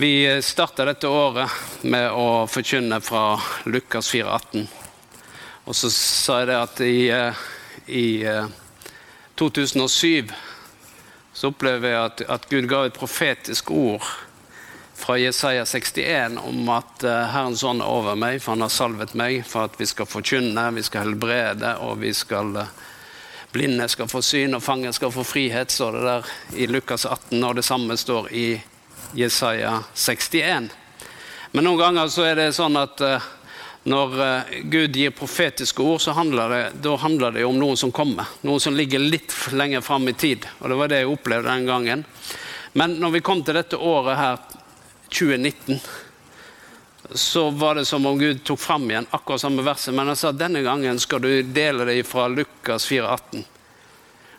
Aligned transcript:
Vi 0.00 0.42
starta 0.42 0.84
dette 0.88 1.08
året 1.12 1.50
med 1.84 2.06
å 2.16 2.46
forkynne 2.48 3.02
fra 3.04 3.34
Lukas 3.68 4.06
4,18. 4.08 4.62
Og 5.68 5.76
så 5.76 5.90
sa 5.92 6.38
jeg 6.40 6.48
det 6.48 6.56
at 6.56 6.80
i, 6.86 6.94
eh, 7.12 7.42
i 7.84 8.06
2007 9.36 10.32
så 11.36 11.50
opplever 11.52 11.92
jeg 11.92 12.00
at, 12.00 12.24
at, 12.32 12.48
Gud 12.48 12.70
ga 12.72 12.86
et 12.88 12.96
profetisk 12.96 13.74
ord 13.76 14.08
fra 14.96 15.18
Jesaja 15.20 15.68
61 15.68 16.40
om 16.48 16.72
at 16.72 17.04
uh, 17.04 17.28
Herrens 17.34 17.60
ånd 17.60 17.84
er 17.84 17.92
over 17.92 18.16
meg, 18.16 18.40
for 18.40 18.56
han 18.56 18.64
har 18.64 18.72
salvet 18.72 19.12
meg 19.12 19.44
for 19.44 19.68
at 19.68 19.76
vi 19.76 19.84
skal 19.92 20.08
forkynne, 20.08 20.64
vi 20.80 20.88
skal 20.88 21.10
helbrede, 21.10 21.76
og 21.84 22.00
vi 22.00 22.16
skal 22.16 22.56
Blinde 23.52 23.84
skal 23.90 24.08
få 24.08 24.24
syn, 24.24 24.56
og 24.56 24.64
fanger 24.64 24.96
skal 24.96 25.12
få 25.12 25.28
frihet, 25.28 25.76
står 25.76 25.96
det 25.98 26.02
der 26.08 26.34
i 26.56 26.72
Lukas 26.72 27.04
18, 27.04 27.42
og 27.44 27.56
det 27.60 27.68
samme 27.68 28.00
står 28.00 28.32
i 28.32 28.46
Jesaja 29.14 29.82
61. 29.94 30.70
Men 31.52 31.66
noen 31.66 31.80
ganger 31.80 32.10
så 32.12 32.24
er 32.28 32.38
det 32.38 32.52
sånn 32.54 32.78
at 32.78 33.02
uh, 33.02 33.28
når 33.90 34.14
uh, 34.20 34.52
Gud 34.70 34.96
gir 34.96 35.14
profetiske 35.16 35.82
ord, 35.82 36.00
så 36.02 36.14
handler 36.14 36.54
det, 36.54 36.62
da 36.84 36.94
handler 37.00 37.34
det 37.34 37.46
om 37.48 37.58
noen 37.58 37.78
som 37.80 37.92
kommer. 37.94 38.28
Noen 38.46 38.62
som 38.62 38.76
ligger 38.76 39.02
litt 39.02 39.34
lenger 39.52 39.82
fram 39.82 40.08
i 40.08 40.14
tid. 40.14 40.46
Og 40.60 40.70
det 40.70 40.78
var 40.78 40.92
det 40.92 41.02
jeg 41.02 41.10
opplevde 41.10 41.50
den 41.50 41.66
gangen. 41.66 42.04
Men 42.72 43.00
når 43.02 43.16
vi 43.16 43.24
kom 43.26 43.42
til 43.42 43.58
dette 43.58 43.80
året 43.80 44.18
her, 44.20 44.38
2019, 45.10 45.80
så 47.18 47.50
var 47.50 47.74
det 47.74 47.84
som 47.84 48.06
om 48.06 48.18
Gud 48.18 48.44
tok 48.44 48.60
fram 48.60 48.90
igjen 48.90 49.06
akkurat 49.10 49.40
samme 49.40 49.62
verset. 49.66 49.94
Men 49.94 50.12
han 50.12 50.16
sa 50.16 50.30
denne 50.32 50.62
gangen 50.62 51.00
skal 51.02 51.22
du 51.24 51.42
dele 51.42 51.84
det 51.88 52.02
fra 52.06 52.28
Lukas 52.28 52.86
4,18. 52.90 53.42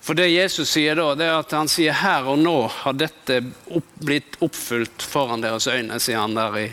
For 0.02 0.18
det 0.18 0.32
Jesus 0.32 0.72
sier 0.74 0.98
da, 0.98 1.12
det 1.16 1.28
er 1.28 1.38
at 1.38 1.54
han 1.54 1.70
sier 1.70 1.94
her 1.94 2.26
og 2.32 2.40
nå 2.42 2.56
har 2.74 2.98
dette 2.98 3.38
opp, 3.70 3.92
blitt 4.02 4.40
oppfylt 4.42 5.06
foran 5.06 5.44
deres 5.44 5.68
øyne, 5.70 6.00
sier 6.02 6.24
han 6.24 6.34
der 6.38 6.58
i, 6.58 6.68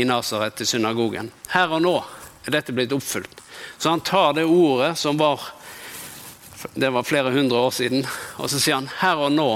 i 0.00 0.06
Nasaret, 0.08 0.62
i 0.64 0.68
synagogen. 0.68 1.28
Her 1.52 1.76
og 1.76 1.84
nå 1.84 1.96
er 2.46 2.56
dette 2.56 2.72
blitt 2.72 2.94
oppfylt. 2.96 3.42
Så 3.76 3.92
han 3.92 4.00
tar 4.00 4.32
det 4.38 4.48
ordet 4.48 4.94
som 4.98 5.20
var 5.20 5.44
det 6.74 6.90
var 6.92 7.02
flere 7.08 7.30
hundre 7.30 7.58
år 7.58 7.70
siden, 7.70 8.02
og 8.36 8.50
så 8.52 8.58
sier 8.60 8.76
han 8.76 8.90
her 9.00 9.20
og 9.24 9.32
nå 9.32 9.48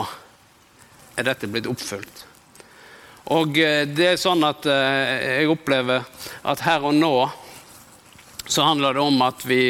er 1.21 1.27
dette 1.27 1.49
blitt 1.53 1.69
oppfylt. 1.69 2.25
Og 3.33 3.59
eh, 3.61 3.85
det 3.89 4.07
er 4.09 4.21
sånn 4.21 4.45
at 4.45 4.67
eh, 4.69 5.41
jeg 5.41 5.51
opplever 5.53 6.05
at 6.45 6.65
her 6.65 6.85
og 6.85 6.97
nå 6.97 7.15
så 8.47 8.67
handler 8.67 8.97
det 8.97 9.05
om 9.05 9.23
at 9.25 9.45
vi 9.49 9.63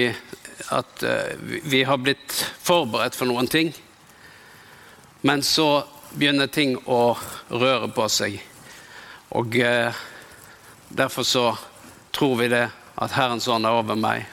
at 0.75 1.03
uh, 1.03 1.35
vi 1.41 1.83
har 1.85 2.01
blitt 2.03 2.33
forberedt 2.63 3.17
for 3.17 3.31
noen 3.31 3.49
ting. 3.51 3.73
Men 5.25 5.43
så 5.43 5.85
begynner 6.15 6.51
ting 6.53 6.77
å 6.87 7.17
røre 7.51 7.89
på 7.95 8.09
seg. 8.13 8.39
Og 9.35 9.57
uh, 9.61 9.95
derfor 10.89 11.27
så 11.27 11.47
tror 12.15 12.37
vi 12.43 12.51
det 12.53 12.67
at 12.95 13.17
Herrens 13.17 13.49
ånd 13.51 13.67
er 13.67 13.81
over 13.81 13.99
meg. 13.99 14.29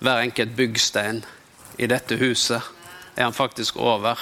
Hver 0.00 0.22
enkelt 0.22 0.54
byggstein 0.56 1.24
i 1.80 1.88
dette 1.90 2.16
huset 2.20 2.60
er 3.16 3.26
han 3.26 3.36
faktisk 3.36 3.76
over. 3.76 4.18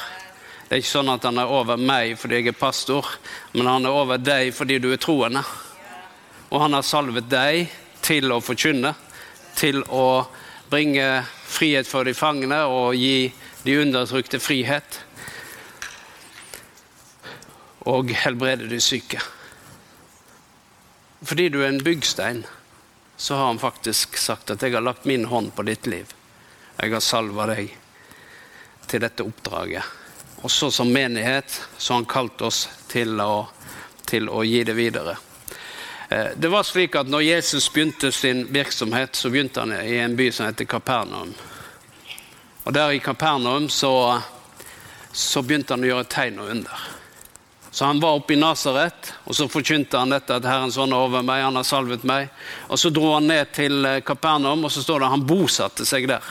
Det 0.69 0.77
er 0.77 0.83
ikke 0.83 0.91
sånn 0.91 1.13
at 1.13 1.25
han 1.25 1.39
er 1.41 1.53
over 1.53 1.81
meg 1.81 2.17
fordi 2.21 2.41
jeg 2.41 2.53
er 2.53 2.61
pastor, 2.61 3.07
men 3.55 3.69
han 3.69 3.87
er 3.89 3.95
over 3.95 4.21
deg 4.21 4.51
fordi 4.57 4.79
du 4.83 4.91
er 4.93 5.01
troende. 5.01 5.43
Og 6.49 6.61
han 6.65 6.77
har 6.77 6.85
salvet 6.85 7.29
deg 7.29 7.69
til 8.05 8.33
å 8.33 8.41
forkynne, 8.45 8.95
til 9.57 9.83
å 9.93 10.27
bringe 10.71 11.25
frihet 11.45 11.89
for 11.89 12.05
de 12.05 12.15
fangne 12.15 12.61
og 12.69 12.97
gi 12.97 13.33
de 13.65 13.77
undertrykte 13.81 14.41
frihet. 14.41 15.01
Og 17.89 18.13
helbrede 18.13 18.69
de 18.69 18.81
syke. 18.81 19.21
Fordi 21.23 21.49
du 21.49 21.63
er 21.63 21.73
en 21.73 21.83
byggstein, 21.85 22.45
så 23.17 23.35
har 23.35 23.47
han 23.47 23.59
faktisk 23.59 24.17
sagt 24.17 24.51
at 24.51 24.63
'jeg 24.63 24.75
har 24.75 24.81
lagt 24.81 25.05
min 25.05 25.25
hånd 25.25 25.55
på 25.55 25.63
ditt 25.63 25.87
liv'. 25.87 26.15
Jeg 26.81 26.93
har 26.93 27.01
salva 27.01 27.47
deg 27.47 27.75
til 28.87 29.01
dette 29.01 29.25
oppdraget. 29.25 29.83
Og 30.43 30.51
så 30.51 30.71
som 30.71 30.93
menighet 30.93 31.61
så 31.79 31.93
har 31.93 31.99
han 31.99 32.07
kalt 32.07 32.43
oss 32.43 32.69
til 32.89 33.21
å, 33.21 33.49
til 34.07 34.29
å 34.29 34.45
gi 34.47 34.63
det 34.65 34.77
videre. 34.79 35.17
Eh, 36.09 36.27
det 36.37 36.49
var 36.49 36.63
slik 36.63 36.97
at 36.97 37.09
når 37.09 37.21
Jesus 37.21 37.69
begynte 37.73 38.13
sin 38.13 38.47
virksomhet, 38.53 39.17
så 39.17 39.31
begynte 39.31 39.61
han 39.61 39.75
i 39.77 39.99
en 40.01 40.17
by 40.17 40.31
som 40.33 40.47
heter 40.47 40.65
Kapernaum. 40.65 41.35
Og 42.65 42.73
Der 42.73 42.91
i 42.93 42.99
Kapernaum 42.99 43.69
så, 43.69 44.21
så 45.13 45.43
begynte 45.43 45.75
han 45.77 45.85
å 45.85 45.91
gjøre 45.93 46.09
tegn 46.09 46.41
og 46.41 46.51
under. 46.53 46.89
Så 47.71 47.85
han 47.85 48.01
var 48.01 48.17
oppe 48.17 48.33
i 48.33 48.41
Nasaret, 48.41 49.13
og 49.25 49.37
så 49.37 49.49
forkynte 49.49 50.01
han 50.01 50.13
dette 50.13 50.37
at 50.37 50.47
Herrens 50.49 50.79
ånd 50.81 50.93
er 50.93 51.05
over 51.05 51.23
meg, 51.23 51.45
han 51.45 51.57
har 51.61 51.67
salvet 51.69 52.05
meg. 52.09 52.33
Og 52.69 52.81
så 52.81 52.91
dro 52.91 53.13
han 53.15 53.29
ned 53.29 53.53
til 53.53 53.85
eh, 53.85 54.01
Kapernaum, 54.01 54.65
og 54.65 54.73
så 54.73 54.83
står 54.83 55.01
det 55.01 55.11
at 55.11 55.17
han 55.19 55.29
bosatte 55.29 55.85
seg 55.89 56.09
der. 56.09 56.25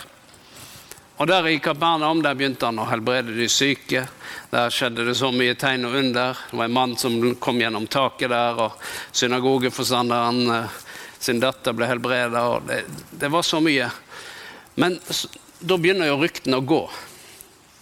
Og 1.17 1.27
der 1.27 1.47
i 1.49 1.59
Kapernaum 1.59 2.19
der 2.21 2.35
begynte 2.37 2.67
han 2.69 2.77
å 2.77 2.85
helbrede 2.91 3.33
de 3.33 3.47
syke. 3.49 4.03
Der 4.51 4.73
skjedde 4.73 5.07
det 5.07 5.15
så 5.17 5.31
mye 5.33 5.55
tegn 5.57 5.87
og 5.89 5.95
under. 5.97 6.37
Det 6.51 6.59
var 6.59 6.69
en 6.69 6.75
mann 6.75 6.93
som 6.97 7.17
kom 7.41 7.57
gjennom 7.61 7.87
taket 7.89 8.29
der, 8.29 8.61
og 8.67 8.77
synagogeforstanderen 9.17 10.53
eh, 10.53 10.77
sin 11.17 11.41
datter 11.41 11.73
ble 11.73 11.89
helbreda. 11.89 12.43
Det, 12.67 12.83
det 13.17 13.31
var 13.33 13.41
så 13.41 13.63
mye. 13.65 13.89
Men 14.77 14.99
da 15.59 15.79
begynner 15.81 16.11
jo 16.11 16.21
ryktene 16.21 16.61
å 16.61 16.67
gå. 16.69 16.83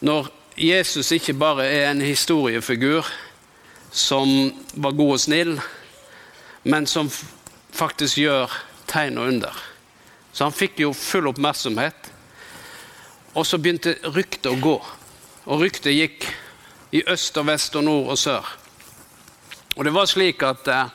Når 0.08 0.32
Jesus 0.56 1.12
ikke 1.12 1.36
bare 1.36 1.68
er 1.68 1.90
en 1.90 2.04
historiefigur 2.06 3.04
som 3.92 4.32
var 4.80 4.96
god 4.96 5.18
og 5.18 5.24
snill, 5.26 5.58
men 6.64 6.88
som 6.88 7.12
faktisk 7.76 8.24
gjør 8.24 8.52
tegn 8.88 9.20
og 9.20 9.34
under. 9.36 9.64
Så 10.32 10.48
han 10.48 10.56
fikk 10.56 10.80
jo 10.86 10.96
full 10.96 11.28
oppmerksomhet. 11.28 12.15
Og 13.36 13.46
så 13.48 13.60
begynte 13.60 13.98
ryktet 14.16 14.52
å 14.52 14.60
gå. 14.60 14.76
Og 15.46 15.62
ryktet 15.62 15.96
gikk 15.96 16.28
i 16.96 17.04
øst 17.12 17.38
og 17.38 17.50
vest 17.50 17.76
og 17.76 17.84
nord 17.84 18.14
og 18.14 18.20
sør. 18.20 18.46
Og 19.76 19.84
det 19.84 19.92
var 19.92 20.08
slik 20.08 20.44
at 20.48 20.68
eh, 20.72 20.92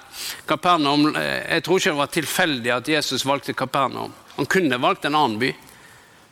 Kapernaum, 0.49 1.11
eh, 1.17 1.45
Jeg 1.53 1.65
tror 1.65 1.79
ikke 1.79 1.91
det 1.91 2.01
var 2.01 2.15
tilfeldig 2.15 2.73
at 2.73 2.89
Jesus 2.89 3.27
valgte 3.29 3.53
Kapernaum. 3.53 4.15
Han 4.37 4.49
kunne 4.49 4.81
valgt 4.81 5.05
en 5.05 5.19
annen 5.19 5.39
by. 5.41 5.51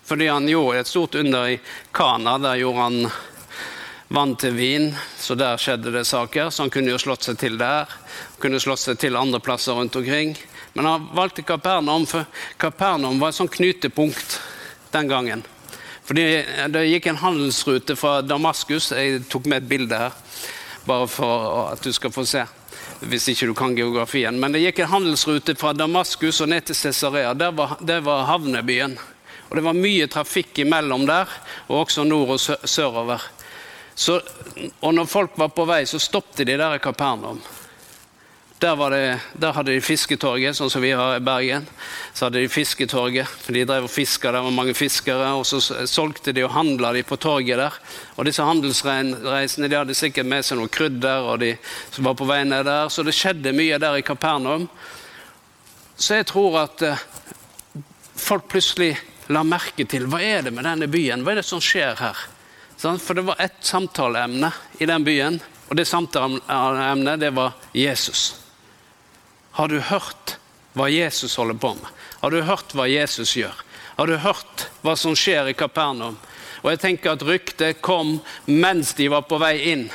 Fordi 0.08 0.30
han 0.32 0.48
gjorde 0.48 0.80
et 0.80 0.88
stort 0.88 1.18
under 1.20 1.50
i 1.52 1.58
Kana. 1.92 2.38
Der 2.38 2.62
gjorde 2.62 2.86
han 2.86 3.10
vann 4.08 4.36
til 4.40 4.54
vin, 4.56 4.86
så 5.20 5.36
der 5.36 5.60
skjedde 5.60 5.92
det 5.92 6.06
saker. 6.08 6.48
Så 6.48 6.64
han 6.64 6.72
kunne 6.72 6.94
jo 6.94 7.00
slått 7.02 7.28
seg 7.28 7.36
til 7.36 7.58
der. 7.60 7.84
Han 7.84 8.40
kunne 8.40 8.60
slått 8.64 8.80
seg 8.80 8.96
til 9.02 9.20
andre 9.20 9.42
plasser 9.44 9.76
rundt 9.76 9.96
omkring. 10.00 10.32
Men 10.72 10.88
han 10.88 11.10
valgte 11.12 11.44
Kapernaum, 11.44 12.06
for 12.08 12.24
Kapernaum 12.56 13.20
var 13.20 13.34
et 13.34 13.40
sånt 13.42 13.52
knutepunkt 13.52 14.40
den 14.94 15.12
gangen. 15.12 15.44
Fordi 16.08 16.44
Det 16.72 16.86
gikk 16.88 17.06
en 17.10 17.20
handelsrute 17.20 17.96
fra 17.96 18.22
Damaskus. 18.24 18.92
Jeg 18.96 19.26
tok 19.28 19.44
med 19.44 19.62
et 19.62 19.68
bilde 19.68 19.98
her, 19.98 20.14
bare 20.86 21.08
for 21.08 21.72
at 21.74 21.84
du 21.84 21.92
skal 21.92 22.12
få 22.14 22.24
se. 22.24 22.46
Hvis 23.04 23.28
ikke 23.28 23.46
du 23.50 23.54
kan 23.54 23.76
geografien. 23.76 24.40
Men 24.40 24.52
det 24.52 24.62
gikk 24.64 24.80
en 24.82 24.92
handelsrute 24.94 25.54
fra 25.54 25.74
Damaskus 25.76 26.40
og 26.40 26.48
ned 26.48 26.64
til 26.64 26.74
Cesarea. 26.74 27.34
Der 27.34 27.52
var, 27.52 27.76
der 27.84 28.00
var 28.00 28.24
havnebyen. 28.24 28.96
Og 29.48 29.56
det 29.56 29.64
var 29.64 29.76
mye 29.76 30.08
trafikk 30.08 30.58
imellom 30.64 31.06
der, 31.08 31.28
og 31.68 31.84
også 31.84 32.04
nord 32.04 32.34
og 32.36 32.40
sørover. 32.68 33.22
Så, 33.94 34.20
og 34.80 34.92
når 34.94 35.08
folk 35.08 35.38
var 35.40 35.52
på 35.52 35.64
vei, 35.68 35.84
så 35.88 35.98
stoppet 35.98 36.46
de 36.46 36.56
der 36.56 36.76
i 36.76 36.82
Kapernaum. 36.82 37.40
Der, 38.58 38.90
det, 38.90 39.20
der, 39.38 39.52
hadde 39.54 39.70
de 39.70 39.80
fisketorget, 39.80 40.56
sånn 40.58 40.70
som 40.72 40.82
vi 40.82 40.90
har 40.90 41.14
i 41.14 41.22
Bergen. 41.22 41.66
Så 42.10 42.26
hadde 42.26 42.40
de 42.42 42.48
fisketorget, 42.50 43.30
for 43.30 43.54
de 43.54 43.60
drev 43.62 43.84
og 43.86 43.92
fiska, 43.92 44.32
der 44.34 44.42
var 44.42 44.54
mange 44.54 44.72
fiskere. 44.74 45.28
Og 45.38 45.44
så 45.46 45.60
solgte 45.86 46.34
de 46.34 46.42
og 46.42 46.50
handla 46.56 46.90
de 46.96 47.04
på 47.06 47.20
torget 47.22 47.60
der. 47.60 47.76
Og 48.16 48.26
disse 48.26 48.42
handelsreisene 48.42 49.70
de 49.70 49.78
hadde 49.78 49.94
sikkert 49.94 50.26
med 50.26 50.42
seg 50.42 50.58
noe 50.58 50.72
krydder, 50.74 51.28
og 51.30 51.38
de 51.44 51.52
som 51.94 52.08
var 52.08 52.16
på 52.18 52.26
vei 52.26 52.40
ned 52.50 52.66
der. 52.66 52.90
Så 52.90 53.04
det 53.06 53.14
skjedde 53.14 53.54
mye 53.54 53.78
der 53.78 54.00
i 54.00 54.02
Kapernaum. 54.02 54.66
Så 55.94 56.18
jeg 56.18 56.26
tror 56.32 56.58
at 56.64 56.82
eh, 56.82 57.06
folk 58.18 58.50
plutselig 58.50 58.96
la 59.30 59.44
merke 59.46 59.86
til 59.86 60.10
hva 60.10 60.18
er 60.24 60.48
det 60.48 60.54
med 60.56 60.66
denne 60.66 60.90
byen, 60.90 61.22
hva 61.22 61.36
er 61.36 61.44
det 61.44 61.46
som 61.46 61.62
skjer 61.62 61.94
her? 62.02 62.26
For 62.78 63.14
det 63.14 63.26
var 63.30 63.38
ett 63.42 63.62
samtaleemne 63.62 64.50
i 64.82 64.86
den 64.90 65.06
byen, 65.06 65.38
og 65.70 65.78
det 65.78 65.86
samtaleemnet 65.86 67.22
det 67.22 67.30
var 67.38 67.54
Jesus. 67.74 68.47
Har 69.52 69.68
du 69.68 69.78
hørt 69.80 70.36
hva 70.78 70.88
Jesus 70.90 71.36
holder 71.36 71.58
på 71.58 71.74
med? 71.74 71.88
Har 72.20 72.30
du 72.34 72.42
hørt 72.42 72.74
hva 72.74 72.88
Jesus 72.90 73.36
gjør? 73.36 73.54
Har 73.98 74.06
du 74.06 74.16
hørt 74.22 74.68
hva 74.82 74.94
som 74.98 75.16
skjer 75.18 75.50
i 75.50 75.56
Kapernaum? 75.58 76.18
Og 76.62 76.72
jeg 76.72 76.82
tenker 76.82 77.14
at 77.14 77.24
ryktet 77.26 77.80
kom 77.82 78.18
mens 78.46 78.92
de 78.98 79.08
var 79.10 79.26
på 79.30 79.38
vei 79.42 79.56
inn. 79.72 79.88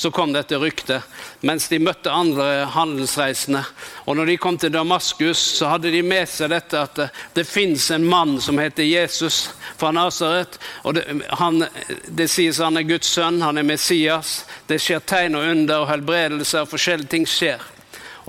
så 0.00 0.10
kom 0.10 0.32
dette 0.32 0.56
ryktet, 0.56 1.02
mens 1.44 1.66
de 1.68 1.76
møtte 1.78 2.08
andre 2.08 2.64
handelsreisende. 2.72 3.60
Og 4.08 4.16
når 4.16 4.30
de 4.30 4.36
kom 4.40 4.56
til 4.56 4.72
Damaskus, 4.72 5.42
så 5.58 5.74
hadde 5.74 5.90
de 5.92 6.00
med 6.00 6.24
seg 6.24 6.54
dette 6.54 6.80
at 6.80 7.00
det, 7.36 7.44
fins 7.44 7.90
en 7.92 8.06
mann 8.08 8.38
som 8.40 8.56
heter 8.56 8.86
Jesus 8.88 9.50
fra 9.76 9.90
Nasaret. 9.92 10.56
Og 10.88 10.96
det, 10.96 11.04
han, 11.42 11.66
det 12.08 12.30
sies 12.32 12.62
han 12.64 12.80
er 12.80 12.88
Guds 12.88 13.12
sønn, 13.12 13.42
han 13.44 13.60
er 13.60 13.68
Messias. 13.68 14.46
Det 14.72 14.80
skjer 14.80 15.04
tegn 15.04 15.36
og 15.36 15.50
under 15.50 15.84
og 15.84 15.90
helbredelser, 15.92 16.64
og 16.64 16.72
forskjellige 16.72 17.12
ting 17.18 17.28
skjer. 17.28 17.60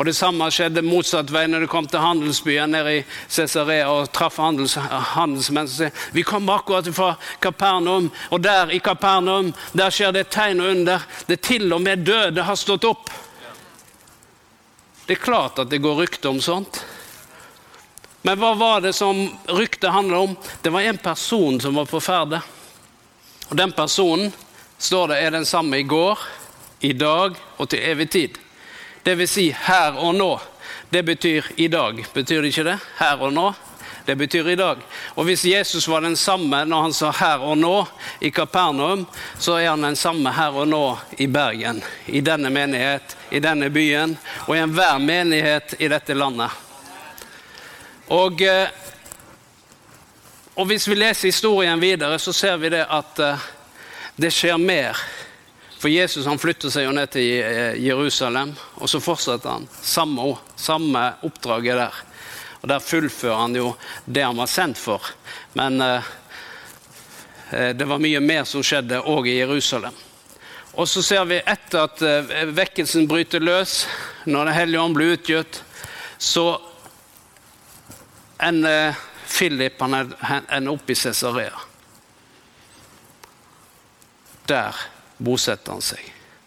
Og 0.02 0.06
Det 0.06 0.16
samme 0.18 0.48
skjedde 0.50 0.82
motsatt 0.82 1.30
vei 1.30 1.44
når 1.46 1.62
det 1.62 1.70
kom 1.70 1.86
til 1.86 2.02
handelsbyen 2.02 2.72
nede 2.74 2.94
i 2.96 3.02
Cesarea 3.30 3.86
og 3.86 4.08
traff 4.10 4.40
handels, 4.42 4.74
handelsmenn 5.14 5.70
som 5.70 5.76
sier 5.78 6.08
vi 6.16 6.24
kom 6.26 6.50
akkurat 6.50 6.90
fra 6.90 7.12
Kapernaum, 7.44 8.08
og 8.34 8.42
der 8.42 8.74
i 8.74 8.80
Kapernaum 8.82 9.52
der 9.78 9.94
skjer 9.94 10.16
det 10.18 10.32
tegn 10.34 10.66
og 10.66 10.72
under. 10.72 11.06
Det 11.30 11.38
til 11.46 11.70
og 11.70 11.86
med 11.86 12.02
døde 12.02 12.48
har 12.50 12.58
stått 12.58 12.90
opp. 12.90 13.14
Det 15.06 15.20
er 15.20 15.22
klart 15.22 15.62
at 15.62 15.70
det 15.70 15.84
går 15.86 16.02
rykter 16.02 16.34
om 16.34 16.42
sånt. 16.42 16.82
Men 18.26 18.42
hva 18.42 18.56
var 18.58 18.82
det 18.82 18.98
som 18.98 19.28
ryktet 19.54 19.94
handla 19.94 20.26
om? 20.26 20.38
Det 20.66 20.74
var 20.74 20.82
en 20.82 20.98
person 20.98 21.62
som 21.62 21.78
var 21.78 21.86
på 21.86 22.02
ferde. 22.02 22.42
Og 23.52 23.54
den 23.54 23.78
personen 23.78 24.34
står 24.82 25.14
det 25.14 25.22
er 25.22 25.38
den 25.38 25.46
samme 25.46 25.78
i 25.78 25.86
går, 25.86 26.18
i 26.90 26.98
dag 26.98 27.38
og 27.62 27.70
til 27.70 27.86
evig 27.86 28.10
tid. 28.10 28.48
Det 29.04 29.16
vil 29.16 29.28
si 29.28 29.50
her 29.50 29.98
og 29.98 30.16
nå. 30.16 30.32
Det 30.90 31.04
betyr 31.04 31.46
i 31.56 31.68
dag. 31.68 32.06
Betyr 32.14 32.42
det 32.42 32.52
ikke 32.52 32.68
det? 32.68 32.80
Her 33.00 33.22
og 33.22 33.34
nå. 33.34 33.52
Det 34.06 34.16
betyr 34.16 34.48
i 34.50 34.56
dag. 34.56 34.78
Og 35.16 35.26
hvis 35.26 35.46
Jesus 35.46 35.88
var 35.88 36.02
den 36.02 36.16
samme 36.16 36.66
når 36.66 36.82
han 36.82 36.94
sa 36.94 37.12
'her 37.12 37.40
og 37.40 37.58
nå' 37.58 37.88
i 38.20 38.30
Kapernaum, 38.30 39.06
så 39.40 39.58
er 39.58 39.70
han 39.70 39.82
den 39.82 39.96
samme 39.96 40.32
her 40.32 40.50
og 40.50 40.68
nå 40.68 41.00
i 41.18 41.28
Bergen. 41.28 41.84
I 42.06 42.22
denne 42.22 42.50
menighet, 42.50 43.18
i 43.32 43.40
denne 43.40 43.70
byen 43.70 44.18
og 44.48 44.56
i 44.56 44.60
enhver 44.60 44.98
menighet 44.98 45.76
i 45.80 45.88
dette 45.88 46.14
landet. 46.14 46.50
Og, 48.08 48.42
eh, 48.42 48.68
og 50.56 50.66
hvis 50.66 50.88
vi 50.88 50.96
leser 50.96 51.28
historien 51.28 51.80
videre, 51.80 52.20
så 52.20 52.34
ser 52.34 52.58
vi 52.58 52.70
det 52.70 52.86
at 52.90 53.20
eh, 53.20 53.38
det 54.16 54.34
skjer 54.34 54.58
mer 54.58 54.98
for 55.82 55.90
Jesus 55.90 56.26
han 56.26 56.38
flytter 56.38 56.70
seg 56.70 56.86
jo 56.86 56.92
ned 56.94 57.10
til 57.10 57.40
eh, 57.42 57.78
Jerusalem, 57.82 58.52
og 58.78 58.90
så 58.90 59.00
fortsetter 59.02 59.50
han 59.50 59.64
samme, 59.82 60.28
samme 60.54 61.02
oppdraget 61.26 61.80
der. 61.80 61.96
Og 62.62 62.68
Der 62.70 62.84
fullfører 62.86 63.40
han 63.40 63.58
jo 63.58 63.72
det 64.06 64.22
han 64.22 64.38
var 64.38 64.52
sendt 64.52 64.78
for. 64.78 65.02
Men 65.58 65.82
eh, 65.82 66.12
eh 67.50 67.72
det 67.74 67.90
var 67.90 67.98
mye 67.98 68.22
mer 68.22 68.46
som 68.46 68.62
skjedde 68.62 69.02
òg 69.02 69.32
i 69.32 69.40
Jerusalem. 69.40 69.98
Og 70.78 70.88
så 70.88 71.02
ser 71.02 71.26
vi 71.26 71.42
etter 71.42 71.88
at 71.88 72.06
eh, 72.06 72.46
vekkelsen 72.54 73.10
bryter 73.10 73.42
løs, 73.42 73.88
når 74.30 74.46
Den 74.46 74.60
hellige 74.60 74.86
ånd 74.86 74.96
blir 74.96 75.18
utgitt, 75.18 75.64
så 76.18 76.62
ender 78.38 78.94
Philip 79.26 79.82
han 79.82 79.98
ender 80.46 80.72
opp 80.72 80.90
i 80.90 80.96
Cesarea. 80.96 81.58
Der 84.46 84.78
bosetter 85.22 85.76
han 85.76 85.86
seg. 85.86 86.02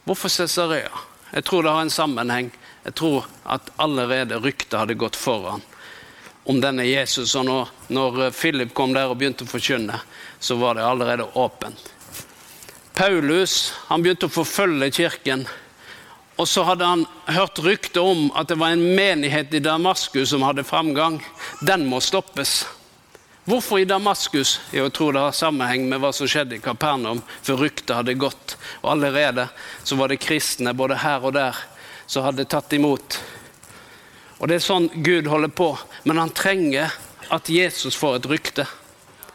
Hvorfor 0.05 0.33
Cesarea? 0.33 0.93
Jeg 1.33 1.47
tror 1.49 1.65
det 1.65 1.73
har 1.75 1.87
en 1.87 1.91
sammenheng. 1.91 2.51
Jeg 2.85 2.95
tror 2.99 3.25
at 3.49 3.71
allerede 3.81 4.39
ryktet 4.43 4.79
hadde 4.79 4.99
gått 4.99 5.17
foran 5.17 5.63
om 6.45 6.61
denne 6.61 6.85
Jesus. 6.85 7.35
Og 7.35 7.47
når, 7.49 7.73
når 7.89 8.31
Philip 8.37 8.75
kom 8.77 8.93
der 8.95 9.11
og 9.11 9.19
begynte 9.19 9.47
å 9.47 9.51
forkynne, 9.51 9.99
så 10.39 10.59
var 10.61 10.77
det 10.77 10.87
allerede 10.87 11.31
åpent. 11.35 11.91
Paulus 12.95 13.73
han 13.89 14.05
begynte 14.05 14.29
å 14.29 14.35
forfølge 14.35 14.93
kirken. 14.95 15.47
Og 16.39 16.49
så 16.51 16.65
hadde 16.67 16.87
han 16.87 17.05
hørt 17.31 17.59
rykter 17.63 18.03
om 18.03 18.29
at 18.35 18.51
det 18.51 18.59
var 18.59 18.75
en 18.75 18.85
menighet 18.95 19.55
i 19.55 19.63
Damaskus 19.63 20.33
som 20.35 20.43
hadde 20.47 20.67
framgang. 20.67 21.21
Den 21.63 21.87
må 21.91 22.03
stoppes. 22.03 22.65
Hvorfor 23.45 23.79
i 23.79 23.85
Damaskus? 23.85 24.61
Jeg 24.73 24.89
tror 24.97 25.13
det 25.13 25.21
har 25.21 25.35
sammenheng 25.37 25.83
med 25.85 26.01
hva 26.01 26.15
som 26.17 26.29
skjedde 26.31 26.57
i 26.57 26.63
Kapernaum 26.65 27.19
for 27.45 27.61
ryktet 27.61 27.93
hadde 27.93 28.15
gått. 28.17 28.55
Og 28.81 28.95
allerede 28.95 29.51
så 29.85 29.99
var 30.01 30.09
det 30.09 30.23
kristne 30.25 30.73
både 30.73 30.97
her 31.03 31.27
og 31.29 31.35
der 31.37 31.59
som 32.09 32.25
hadde 32.25 32.47
tatt 32.49 32.73
imot. 32.73 33.19
Og 34.41 34.49
Det 34.49 34.57
er 34.57 34.65
sånn 34.65 34.89
Gud 35.05 35.29
holder 35.29 35.53
på. 35.53 35.75
Men 36.09 36.23
han 36.23 36.33
trenger 36.33 36.97
at 37.29 37.51
Jesus 37.53 37.93
får 38.01 38.23
et 38.23 38.31
rykte. 38.33 38.65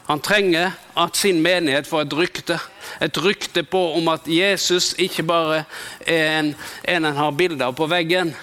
Han 0.10 0.26
trenger 0.26 0.74
at 0.98 1.16
sin 1.16 1.44
menighet 1.46 1.86
får 1.86 2.08
et 2.08 2.18
rykte. 2.18 2.58
Et 3.06 3.22
rykte 3.22 3.62
på 3.62 3.84
om 3.94 4.10
at 4.10 4.26
Jesus 4.26 4.96
ikke 4.98 5.28
bare 5.30 5.68
er 6.02 6.40
en 6.40 6.56
en 6.84 7.06
en 7.06 7.22
har 7.22 7.32
bilder 7.38 7.78
på 7.78 7.86
veggen, 7.86 8.34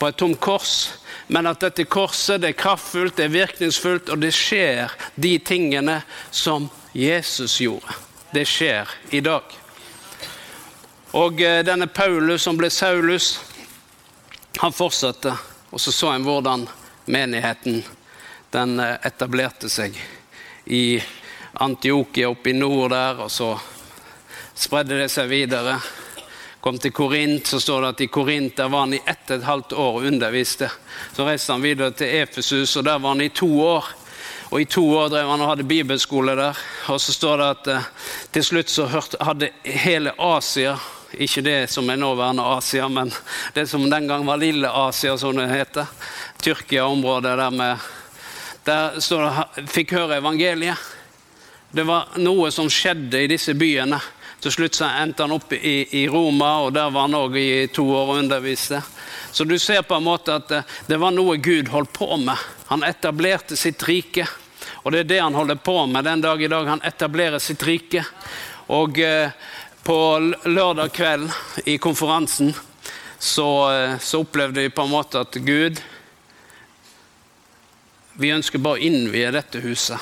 på 0.00 0.10
et 0.10 0.18
tomt 0.18 0.40
kors, 0.40 0.90
men 1.26 1.46
at 1.46 1.60
dette 1.60 1.86
korset 1.88 2.42
det 2.42 2.52
er 2.52 2.58
kraftfullt, 2.58 3.16
det 3.16 3.28
er 3.28 3.36
virkningsfullt, 3.36 4.10
og 4.12 4.20
det 4.20 4.32
skjer 4.36 4.92
de 5.14 5.38
tingene 5.38 6.00
som 6.30 6.68
Jesus 6.92 7.60
gjorde. 7.60 7.96
Det 8.34 8.44
skjer 8.48 8.90
i 9.14 9.22
dag. 9.24 9.42
Og 11.14 11.40
eh, 11.40 11.62
denne 11.64 11.86
Paulus 11.86 12.42
som 12.42 12.58
ble 12.58 12.70
Saulus, 12.70 13.38
han 14.58 14.74
fortsatte. 14.74 15.32
Og 15.70 15.80
så 15.80 15.92
så 15.92 16.10
en 16.12 16.26
hvordan 16.26 16.66
menigheten 17.06 17.82
den 18.54 18.80
eh, 18.82 18.96
etablerte 19.06 19.70
seg 19.70 19.96
i 20.66 20.98
Antiokia 21.62 22.28
oppe 22.32 22.50
i 22.50 22.58
nord 22.58 22.90
der, 22.90 23.24
og 23.26 23.30
så 23.30 23.52
spredde 24.54 24.98
det 24.98 25.10
seg 25.12 25.30
videre 25.30 25.78
kom 26.64 26.78
til 26.78 26.92
Korint, 26.96 27.46
så 27.46 27.58
står 27.60 27.82
det 27.82 27.88
at 27.92 28.00
i 28.00 28.06
Korint 28.08 28.56
der 28.56 28.70
var 28.72 28.86
han 28.86 28.94
i 28.96 29.02
ett 29.04 29.28
og 29.28 29.34
et 29.36 29.44
halvt 29.44 29.72
år 29.76 29.96
og 29.98 30.06
underviste. 30.08 30.70
Så 31.12 31.26
reiste 31.26 31.52
han 31.52 31.60
videre 31.60 31.92
til 31.92 32.08
Efesus, 32.22 32.72
og 32.80 32.86
der 32.86 33.02
var 33.02 33.12
han 33.12 33.20
i 33.20 33.28
to 33.28 33.48
år. 33.60 33.90
Og 34.48 34.62
I 34.62 34.64
to 34.72 34.84
år 34.96 35.10
drev 35.12 35.28
han 35.28 35.44
og 35.44 35.50
hadde 35.50 35.66
bibelskole 35.68 36.32
der. 36.38 36.62
Og 36.88 37.02
så 37.04 37.12
står 37.12 37.36
det 37.42 37.50
at 37.50 37.68
eh, 37.74 37.90
til 38.32 38.46
slutt 38.48 38.72
så 38.72 38.86
hadde 38.88 39.50
hele 39.60 40.16
Asia 40.16 40.78
ikke 41.12 41.44
det 41.44 41.58
som 41.70 41.90
er 41.92 42.00
nåværende 42.00 42.48
Asia, 42.56 42.88
men 42.88 43.12
det 43.52 43.66
som 43.68 43.84
den 43.90 44.08
gang 44.08 44.24
var 44.24 44.40
Lille 44.40 44.72
Asia, 44.86 45.18
som 45.20 45.36
det 45.36 45.50
heter. 45.52 45.92
Tyrkia-området 46.40 47.36
der 47.44 47.50
med 47.50 47.76
Der 48.64 48.96
det, 48.96 49.68
fikk 49.68 49.92
høre 49.92 50.16
evangeliet. 50.16 50.80
Det 51.70 51.84
var 51.84 52.16
noe 52.16 52.48
som 52.50 52.70
skjedde 52.72 53.20
i 53.20 53.28
disse 53.28 53.52
byene 53.52 54.00
til 54.44 54.52
slutt 54.52 54.76
så 54.76 54.90
endte 55.00 55.24
han 55.24 55.32
opp 55.32 55.54
i, 55.56 55.76
i 55.96 56.06
Roma, 56.10 56.50
og 56.66 56.74
der 56.76 56.90
var 56.92 57.06
han 57.06 57.16
òg 57.16 57.36
i 57.40 57.66
to 57.72 57.86
år 57.88 58.10
og 58.12 58.18
underviste. 58.20 58.82
Så 59.32 59.46
du 59.48 59.56
ser 59.58 59.86
på 59.88 59.96
en 59.96 60.04
måte 60.04 60.34
at 60.36 60.50
det, 60.50 60.62
det 60.86 60.98
var 61.00 61.14
noe 61.16 61.38
Gud 61.40 61.70
holdt 61.72 61.94
på 61.96 62.10
med. 62.20 62.36
Han 62.68 62.84
etablerte 62.84 63.56
sitt 63.56 63.80
rike. 63.88 64.26
Og 64.84 64.92
det 64.92 65.04
er 65.04 65.08
det 65.08 65.20
han 65.22 65.36
holder 65.36 65.56
på 65.64 65.78
med 65.88 66.04
den 66.04 66.20
dag 66.20 66.42
i 66.42 66.50
dag. 66.52 66.68
Han 66.68 66.84
etablerer 66.84 67.40
sitt 67.40 67.62
rike. 67.64 68.04
Og 68.68 68.98
eh, 69.00 69.32
på 69.84 69.96
lørdag 70.44 70.92
kveld 70.92 71.30
i 71.64 71.78
konferansen 71.80 72.52
så, 73.18 73.48
eh, 73.72 73.98
så, 73.98 74.20
opplevde 74.20 74.60
vi 74.60 74.72
på 74.72 74.84
en 74.84 74.92
måte 74.92 75.20
at 75.24 75.36
Gud 75.40 75.80
Vi 78.14 78.30
ønsker 78.30 78.60
bare 78.62 78.78
å 78.78 78.84
innvie 78.86 79.32
dette 79.34 79.58
huset. 79.64 79.98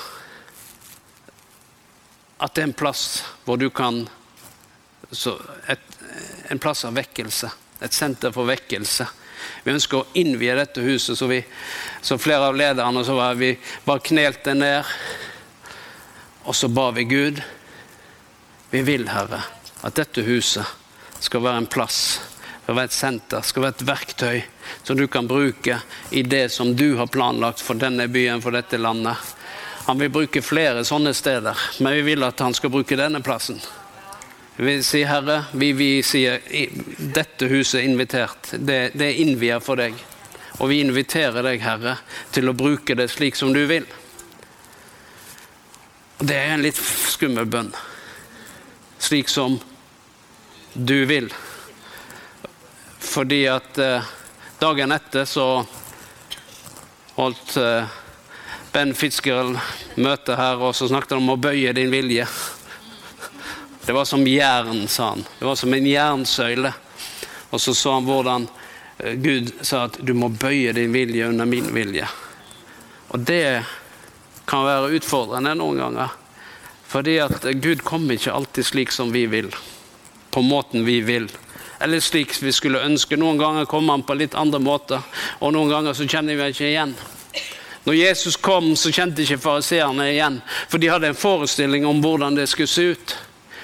At 2.43 2.53
det 2.53 2.67
er 2.67 2.69
en 2.69 2.77
plass 2.77 3.23
hvor 3.47 3.57
du 3.57 3.71
kan 3.71 4.03
et, 5.13 5.99
en 6.49 6.59
plass 6.59 6.85
av 6.89 6.97
vekkelse. 6.97 7.51
Et 7.83 7.93
senter 7.95 8.33
for 8.35 8.49
vekkelse. 8.49 9.07
Vi 9.65 9.73
ønsker 9.75 10.01
å 10.01 10.07
innvie 10.19 10.55
dette 10.57 10.83
huset, 10.85 11.19
så, 11.19 11.27
vi, 11.31 11.41
så 12.03 12.19
flere 12.19 12.51
av 12.51 12.59
lederne 12.59 13.05
så 13.05 13.17
var 13.19 13.39
vi 13.39 13.53
bare 13.85 14.05
knelte 14.07 14.55
ned. 14.55 14.87
Og 16.47 16.57
så 16.57 16.71
ba 16.73 16.91
vi 16.95 17.05
Gud. 17.11 17.43
Vi 18.73 18.83
vil, 18.87 19.09
Herre, 19.13 19.43
at 19.83 19.99
dette 19.99 20.25
huset 20.27 20.67
skal 21.23 21.45
være 21.45 21.63
en 21.63 21.71
plass, 21.71 21.99
skal 22.63 22.79
være 22.79 22.91
et 22.91 22.97
senter, 22.97 23.45
skal 23.47 23.67
være 23.67 23.77
et 23.77 23.87
verktøy 23.87 24.41
som 24.83 24.99
du 24.99 25.05
kan 25.11 25.29
bruke 25.29 25.77
i 26.11 26.23
det 26.23 26.49
som 26.55 26.73
du 26.77 26.95
har 26.99 27.11
planlagt 27.13 27.63
for 27.63 27.79
denne 27.79 28.09
byen, 28.11 28.43
for 28.43 28.55
dette 28.55 28.81
landet. 28.81 29.19
Han 29.87 29.99
vil 29.99 30.13
bruke 30.15 30.43
flere 30.43 30.85
sånne 30.87 31.13
steder, 31.15 31.59
men 31.83 31.99
vi 31.99 32.03
vil 32.13 32.27
at 32.27 32.41
han 32.43 32.55
skal 32.55 32.71
bruke 32.75 32.99
denne 32.99 33.23
plassen. 33.23 33.59
Vi 34.57 34.83
sier, 34.85 35.07
Herre, 35.09 35.45
vi, 35.53 35.73
vi 35.73 36.03
sier 36.05 36.43
dette 36.99 37.49
huset 37.49 37.81
er 37.81 37.87
invitert. 37.89 38.51
Det, 38.53 38.91
det 38.93 39.07
er 39.07 39.21
innvia 39.25 39.61
for 39.65 39.81
deg. 39.81 39.97
Og 40.61 40.69
vi 40.69 40.83
inviterer 40.85 41.41
deg, 41.47 41.63
Herre, 41.65 41.97
til 42.35 42.51
å 42.51 42.57
bruke 42.57 42.97
det 42.99 43.09
slik 43.09 43.39
som 43.39 43.55
du 43.57 43.65
vil. 43.71 43.87
Det 46.21 46.37
er 46.37 46.53
en 46.53 46.63
litt 46.63 46.79
skummel 46.79 47.49
bønn. 47.49 47.73
Slik 49.03 49.33
som 49.33 49.57
du 50.75 50.99
vil. 51.09 51.33
Fordi 53.03 53.43
at 53.51 53.81
eh, 53.81 54.13
dagen 54.61 54.93
etter 54.95 55.25
så 55.27 55.47
holdt 57.17 57.57
eh, 57.61 57.99
Ben 58.73 58.93
Fitzgerald 58.97 59.59
møte 60.01 60.37
her, 60.37 60.61
og 60.61 60.77
så 60.77 60.87
snakket 60.89 61.17
han 61.17 61.25
om 61.25 61.35
å 61.35 61.41
bøye 61.41 61.75
din 61.77 61.91
vilje. 61.93 62.29
Det 63.87 63.93
var 63.93 64.05
som 64.05 64.27
jern, 64.27 64.89
sa 64.89 65.09
han. 65.09 65.25
Det 65.39 65.45
var 65.45 65.57
som 65.59 65.75
en 65.75 65.87
jernsøyle. 65.87 66.73
Og 67.51 67.61
så 67.61 67.75
så 67.75 67.93
han 67.93 68.07
hvordan 68.07 68.47
eh, 68.99 69.13
Gud 69.13 69.51
sa 69.61 69.85
at 69.89 69.99
du 70.01 70.15
må 70.15 70.29
bøye 70.29 70.73
din 70.73 70.93
vilje 70.95 71.29
under 71.29 71.49
min 71.49 71.69
vilje. 71.75 72.07
Og 73.13 73.21
det 73.27 73.65
kan 74.47 74.65
være 74.65 74.95
utfordrende 74.97 75.55
noen 75.59 75.83
ganger. 75.83 76.15
Fordi 76.93 77.17
at 77.25 77.47
Gud 77.65 77.83
kommer 77.85 78.15
ikke 78.15 78.33
alltid 78.33 78.67
slik 78.69 78.93
som 78.93 79.13
vi 79.13 79.27
vil. 79.27 79.51
På 80.31 80.43
måten 80.47 80.85
vi 80.87 81.01
vil. 81.01 81.29
Eller 81.81 82.01
slik 82.01 82.37
vi 82.43 82.53
skulle 82.53 82.85
ønske. 82.87 83.19
Noen 83.19 83.41
ganger 83.41 83.67
kommer 83.67 83.97
han 83.99 84.07
på 84.07 84.15
litt 84.15 84.37
andre 84.39 84.61
måter, 84.63 85.03
og 85.41 85.53
noen 85.57 85.73
ganger 85.73 85.97
så 85.99 86.07
kjenner 86.07 86.39
vi 86.39 86.53
ikke 86.53 86.69
igjen. 86.69 86.95
Når 87.83 87.99
Jesus 87.99 88.37
kom, 88.39 88.77
så 88.79 88.93
kjente 88.95 89.25
ikke 89.25 89.41
fariseerne 89.43 90.07
igjen, 90.13 90.39
for 90.71 90.79
de 90.79 90.93
hadde 90.93 91.11
en 91.11 91.19
forestilling 91.19 91.87
om 91.89 91.99
hvordan 92.05 92.39
det 92.39 92.47
skulle 92.53 92.71
se 92.71 92.93
ut. 92.95 93.17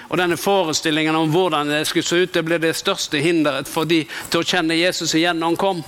Og 0.09 0.17
denne 0.17 0.39
forestillingen 0.41 1.17
om 1.17 1.33
hvordan 1.33 1.69
det 1.69 1.85
skulle 1.89 2.07
se 2.07 2.23
ut, 2.25 2.33
det 2.33 2.45
ble 2.47 2.59
det 2.63 2.75
største 2.77 3.21
hinderet 3.21 3.69
for 3.69 3.89
de 3.89 4.03
til 4.31 4.41
å 4.41 4.47
kjenne 4.47 4.79
Jesus 4.79 5.15
igjen 5.19 5.41
når 5.41 5.53
han 5.53 5.61
kom. 5.61 5.83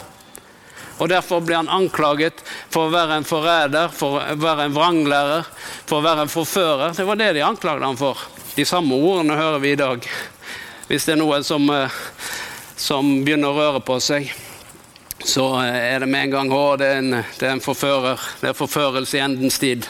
Og 1.00 1.08
Derfor 1.08 1.40
ble 1.40 1.56
han 1.56 1.72
anklaget 1.72 2.42
for 2.44 2.86
å 2.88 2.92
være 2.92 3.16
en 3.20 3.24
forræder, 3.24 3.88
for 3.96 4.20
å 4.20 4.36
være 4.42 4.68
en 4.68 4.76
vranglærer, 4.76 5.48
for 5.88 6.00
å 6.00 6.04
være 6.04 6.26
en 6.26 6.32
forfører. 6.32 6.92
Det 6.98 7.08
var 7.08 7.16
det 7.16 7.32
de 7.38 7.46
anklaget 7.46 7.88
ham 7.88 7.96
for. 7.96 8.20
De 8.52 8.66
samme 8.68 8.98
ordene 8.98 9.38
hører 9.40 9.64
vi 9.64 9.72
i 9.72 9.80
dag. 9.80 10.04
Hvis 10.90 11.08
det 11.08 11.16
er 11.16 11.22
noe 11.22 11.40
som, 11.46 11.64
eh, 11.72 11.98
som 12.76 13.08
begynner 13.24 13.48
å 13.48 13.56
røre 13.56 13.80
på 13.80 13.96
seg 14.04 14.28
så 15.24 15.60
er 15.60 16.00
det 16.00 16.06
med 16.08 16.24
en 16.24 16.30
gang 16.30 16.52
å, 16.52 16.76
det 16.80 16.86
er 16.86 17.00
en, 17.00 17.10
det 17.38 17.46
er 17.46 17.52
en 17.52 17.62
forfører. 17.62 18.20
Det 18.40 18.50
er 18.50 18.56
forførelse 18.56 19.18
i 19.18 19.24
endens 19.24 19.58
tid. 19.60 19.86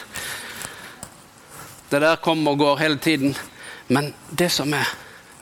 Det 1.91 2.01
der 2.03 2.19
kommer 2.23 2.55
og 2.55 2.59
går 2.59 2.81
hele 2.83 2.99
tiden. 3.01 3.35
Men 3.91 4.13
det 4.29 4.47
som 4.49 4.71
er, 4.73 4.87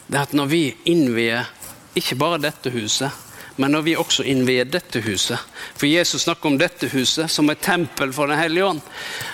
det 0.08 0.18
er 0.18 0.26
at 0.26 0.32
når 0.34 0.48
vi 0.50 0.64
innvier 0.90 1.46
ikke 2.00 2.18
bare 2.18 2.40
dette 2.42 2.72
huset, 2.74 3.14
men 3.60 3.76
når 3.76 3.84
vi 3.86 3.94
også 4.00 4.24
innvier 4.24 4.64
dette 4.72 5.02
huset 5.04 5.36
For 5.76 5.84
Jesus 5.90 6.24
snakker 6.24 6.48
om 6.48 6.56
dette 6.58 6.88
huset 6.94 7.28
som 7.28 7.50
et 7.52 7.60
tempel 7.60 8.14
for 8.16 8.32
Den 8.32 8.40
hellige 8.40 8.66
ånd. 8.66 8.80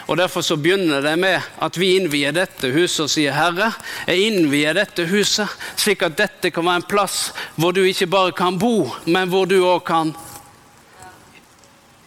Og 0.10 0.18
Derfor 0.18 0.42
så 0.42 0.58
begynner 0.58 1.04
det 1.06 1.14
med 1.22 1.46
at 1.62 1.78
vi 1.78 1.92
innvier 1.96 2.34
dette 2.34 2.72
huset 2.74 3.04
og 3.06 3.12
sier, 3.14 3.32
'Herre, 3.32 3.72
jeg 4.08 4.26
innvier 4.32 4.74
dette 4.74 5.06
huset', 5.06 5.54
slik 5.78 6.02
at 6.02 6.18
dette 6.18 6.52
kan 6.52 6.66
være 6.66 6.82
en 6.82 6.90
plass 6.90 7.34
hvor 7.56 7.72
du 7.72 7.84
ikke 7.86 8.08
bare 8.08 8.32
kan 8.32 8.60
bo, 8.60 8.90
men 9.06 9.30
hvor 9.30 9.46
du 9.46 9.62
òg 9.62 9.86
kan 9.86 10.16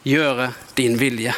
gjøre 0.03 0.51
din 0.75 0.99
vilje. 0.99 1.33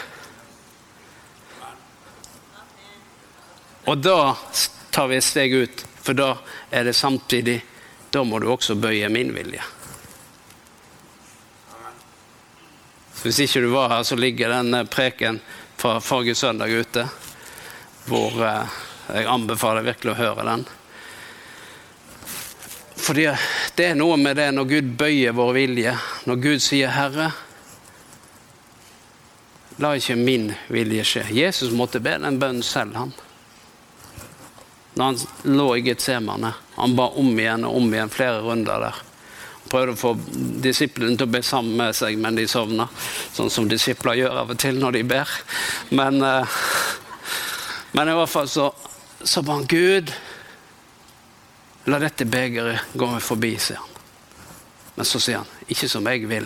Og 3.86 3.98
da 3.98 4.36
tar 4.92 5.08
vi 5.08 5.18
et 5.18 5.26
steg 5.26 5.54
ut, 5.54 5.84
for 6.02 6.18
da 6.18 6.34
er 6.70 6.88
det 6.88 6.98
samtidig 6.98 7.62
Da 8.12 8.24
må 8.28 8.42
du 8.44 8.50
også 8.52 8.76
bøye 8.76 9.08
min 9.08 9.30
vilje. 9.32 9.64
Så 13.16 13.30
hvis 13.30 13.40
ikke 13.46 13.62
du 13.64 13.70
var 13.72 13.88
her, 13.88 14.04
så 14.04 14.18
ligger 14.20 14.52
den 14.52 14.74
eh, 14.74 14.84
preken 14.84 15.38
fra 15.80 16.02
forrige 16.04 16.36
søndag 16.36 16.74
ute. 16.76 17.06
Hvor 18.10 18.36
eh, 18.44 18.74
jeg 19.16 19.30
anbefaler 19.32 19.88
virkelig 19.88 20.12
å 20.12 20.18
høre 20.20 20.46
den. 20.50 20.66
Fordi 23.00 23.30
det 23.80 23.88
er 23.94 23.96
noe 23.96 24.20
med 24.20 24.36
det 24.42 24.50
når 24.58 24.68
Gud 24.74 24.92
bøyer 25.00 25.40
vår 25.40 25.54
vilje, 25.56 25.96
når 26.28 26.44
Gud 26.44 26.68
sier 26.68 26.92
'Herre', 26.92 27.32
La 29.82 29.96
ikke 29.98 30.16
min 30.20 30.52
vilje 30.70 31.04
skje. 31.08 31.24
Jesus 31.34 31.72
måtte 31.74 32.00
be 32.04 32.14
den 32.22 32.38
bønnen 32.42 32.64
selv, 32.64 32.94
han. 33.00 33.14
Når 34.94 35.06
han 35.06 35.56
lå 35.58 35.68
i 35.78 35.86
Getsemane. 35.86 36.54
Han 36.76 36.96
ba 36.96 37.08
om 37.20 37.32
igjen 37.40 37.66
og 37.68 37.78
om 37.80 37.94
igjen 37.94 38.12
flere 38.12 38.42
runder 38.44 38.84
der. 38.84 38.98
Han 39.62 39.72
prøvde 39.72 39.96
å 39.96 40.00
få 40.00 40.14
disiplene 40.64 41.16
til 41.16 41.30
å 41.30 41.32
be 41.32 41.44
sammen 41.46 41.78
med 41.80 41.96
seg, 41.96 42.18
men 42.20 42.36
de 42.36 42.48
sovna. 42.50 42.90
Sånn 43.32 43.52
som 43.54 43.70
disipler 43.72 44.20
gjør 44.20 44.42
av 44.44 44.52
og 44.56 44.60
til 44.60 44.82
når 44.82 44.98
de 44.98 45.06
ber. 45.14 45.38
Men, 45.96 46.20
eh, 46.26 46.58
men 47.96 48.12
i 48.12 48.18
hvert 48.20 48.34
fall 48.34 48.52
så, 48.52 48.72
så 49.24 49.44
ba 49.46 49.60
han 49.60 49.70
Gud, 49.70 50.12
la 51.86 52.02
dette 52.02 52.28
begeret 52.30 52.92
gå 52.94 53.08
meg 53.10 53.24
forbi, 53.26 53.56
sier 53.60 53.80
han. 53.80 53.88
Men 54.96 55.08
så 55.08 55.22
sier 55.24 55.40
han, 55.40 55.56
ikke 55.72 55.88
som 55.90 56.06
jeg 56.12 56.28
vil, 56.30 56.46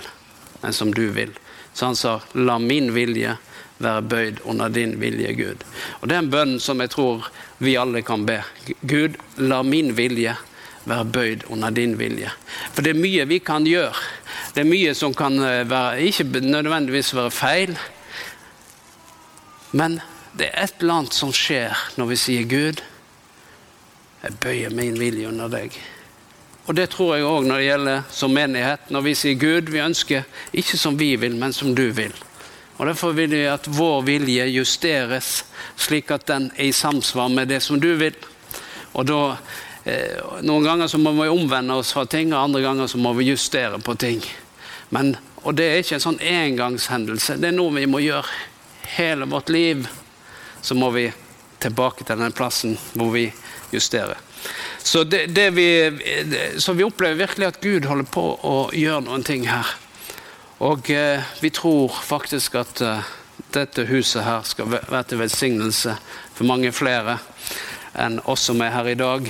men 0.62 0.74
som 0.74 0.94
du 0.94 1.08
vil. 1.16 1.34
Så 1.76 1.90
han 1.90 1.96
sa 1.96 2.22
'la 2.34 2.60
min 2.60 2.94
vilje 2.94 3.36
være 3.80 4.02
bøyd 4.02 4.42
under 4.44 4.68
din 4.70 5.02
vilje, 5.02 5.34
Gud'. 5.34 5.64
Og 6.02 6.10
Det 6.10 6.16
er 6.16 6.20
en 6.20 6.32
bønn 6.32 6.60
som 6.60 6.82
jeg 6.82 6.90
tror 6.90 7.32
vi 7.60 7.76
alle 7.76 8.02
kan 8.02 8.26
be. 8.26 8.44
Gud, 8.88 9.18
la 9.38 9.62
min 9.64 9.98
vilje 9.98 10.36
være 10.86 11.06
bøyd 11.06 11.44
under 11.50 11.70
din 11.70 12.00
vilje. 12.00 12.32
For 12.74 12.82
det 12.82 12.96
er 12.96 13.02
mye 13.02 13.28
vi 13.28 13.40
kan 13.40 13.66
gjøre. 13.66 13.94
Det 14.56 14.62
er 14.62 14.70
mye 14.70 14.94
som 14.94 15.14
kan 15.14 15.40
eh, 15.44 15.70
være, 15.70 16.02
ikke 16.02 16.24
nødvendigvis 16.42 17.16
være 17.16 17.32
feil. 17.32 17.78
Men 19.72 20.00
det 20.38 20.50
er 20.54 20.64
et 20.64 20.74
eller 20.80 20.94
annet 20.94 21.14
som 21.14 21.34
skjer 21.34 21.76
når 21.98 22.06
vi 22.06 22.16
sier 22.16 22.44
'Gud, 22.44 22.82
jeg 24.24 24.40
bøyer 24.40 24.70
min 24.70 25.00
vilje 25.00 25.28
under 25.28 25.48
deg'. 25.48 25.80
Og 26.66 26.76
det 26.76 26.90
tror 26.90 27.16
jeg 27.16 27.26
òg 27.26 27.46
når 27.46 27.58
det 27.58 27.66
gjelder 27.66 28.02
som 28.12 28.32
menighet. 28.34 28.80
Når 28.90 29.02
vi 29.02 29.14
sier 29.14 29.36
Gud, 29.40 29.70
vi 29.70 29.80
ønsker 29.80 30.24
ikke 30.54 30.78
som 30.78 31.00
vi 31.00 31.16
vil, 31.16 31.36
men 31.36 31.54
som 31.54 31.76
du 31.76 31.92
vil. 31.92 32.14
Og 32.78 32.86
Derfor 32.86 33.14
vil 33.16 33.32
vi 33.32 33.46
at 33.48 33.68
vår 33.72 34.02
vilje 34.08 34.48
justeres 34.52 35.46
slik 35.80 36.12
at 36.12 36.26
den 36.28 36.50
er 36.56 36.68
i 36.68 36.74
samsvar 36.76 37.30
med 37.32 37.48
det 37.48 37.62
som 37.64 37.80
du 37.80 37.94
vil. 37.96 38.16
Og 38.94 39.08
da, 39.08 39.38
eh, 39.86 40.20
Noen 40.42 40.64
ganger 40.64 40.88
så 40.88 40.98
må 40.98 41.14
vi 41.16 41.30
omvende 41.30 41.74
oss 41.74 41.94
fra 41.94 42.06
ting, 42.06 42.34
og 42.34 42.44
andre 42.44 42.62
ganger 42.62 42.88
så 42.88 42.98
må 42.98 43.14
vi 43.14 43.30
justere 43.30 43.80
på 43.80 43.96
ting. 43.96 44.24
Men, 44.90 45.16
og 45.44 45.56
det 45.56 45.66
er 45.70 45.80
ikke 45.80 45.96
en 45.96 46.08
sånn 46.08 46.20
engangshendelse. 46.20 47.40
Det 47.40 47.48
er 47.48 47.56
noe 47.56 47.74
vi 47.76 47.88
må 47.88 48.04
gjøre 48.04 48.28
hele 48.98 49.26
vårt 49.26 49.50
liv. 49.50 49.88
Så 50.62 50.76
må 50.76 50.92
vi 50.92 51.12
tilbake 51.60 52.04
til 52.04 52.20
den 52.20 52.36
plassen 52.36 52.78
hvor 52.94 53.12
vi 53.16 53.30
justerer. 53.72 54.20
Så, 54.84 55.04
det, 55.04 55.26
det 55.34 55.50
vi, 55.56 55.68
så 56.58 56.74
vi 56.74 56.84
opplever 56.84 57.26
virkelig 57.26 57.48
at 57.48 57.62
Gud 57.62 57.88
holder 57.90 58.06
på 58.06 58.26
å 58.46 58.56
gjøre 58.76 59.08
noen 59.08 59.24
ting 59.26 59.48
her. 59.50 59.66
Og 60.66 60.90
eh, 60.90 61.22
vi 61.42 61.50
tror 61.50 61.90
faktisk 61.90 62.56
at 62.58 62.82
eh, 62.82 63.10
dette 63.54 63.84
huset 63.86 64.24
her 64.26 64.42
skal 64.50 64.72
være 64.72 65.04
til 65.12 65.20
velsignelse 65.22 65.94
for 66.34 66.48
mange 66.50 66.72
flere 66.74 67.20
enn 68.02 68.18
oss 68.26 68.48
som 68.50 68.64
er 68.66 68.74
her 68.74 68.90
i 68.90 68.98
dag. 68.98 69.30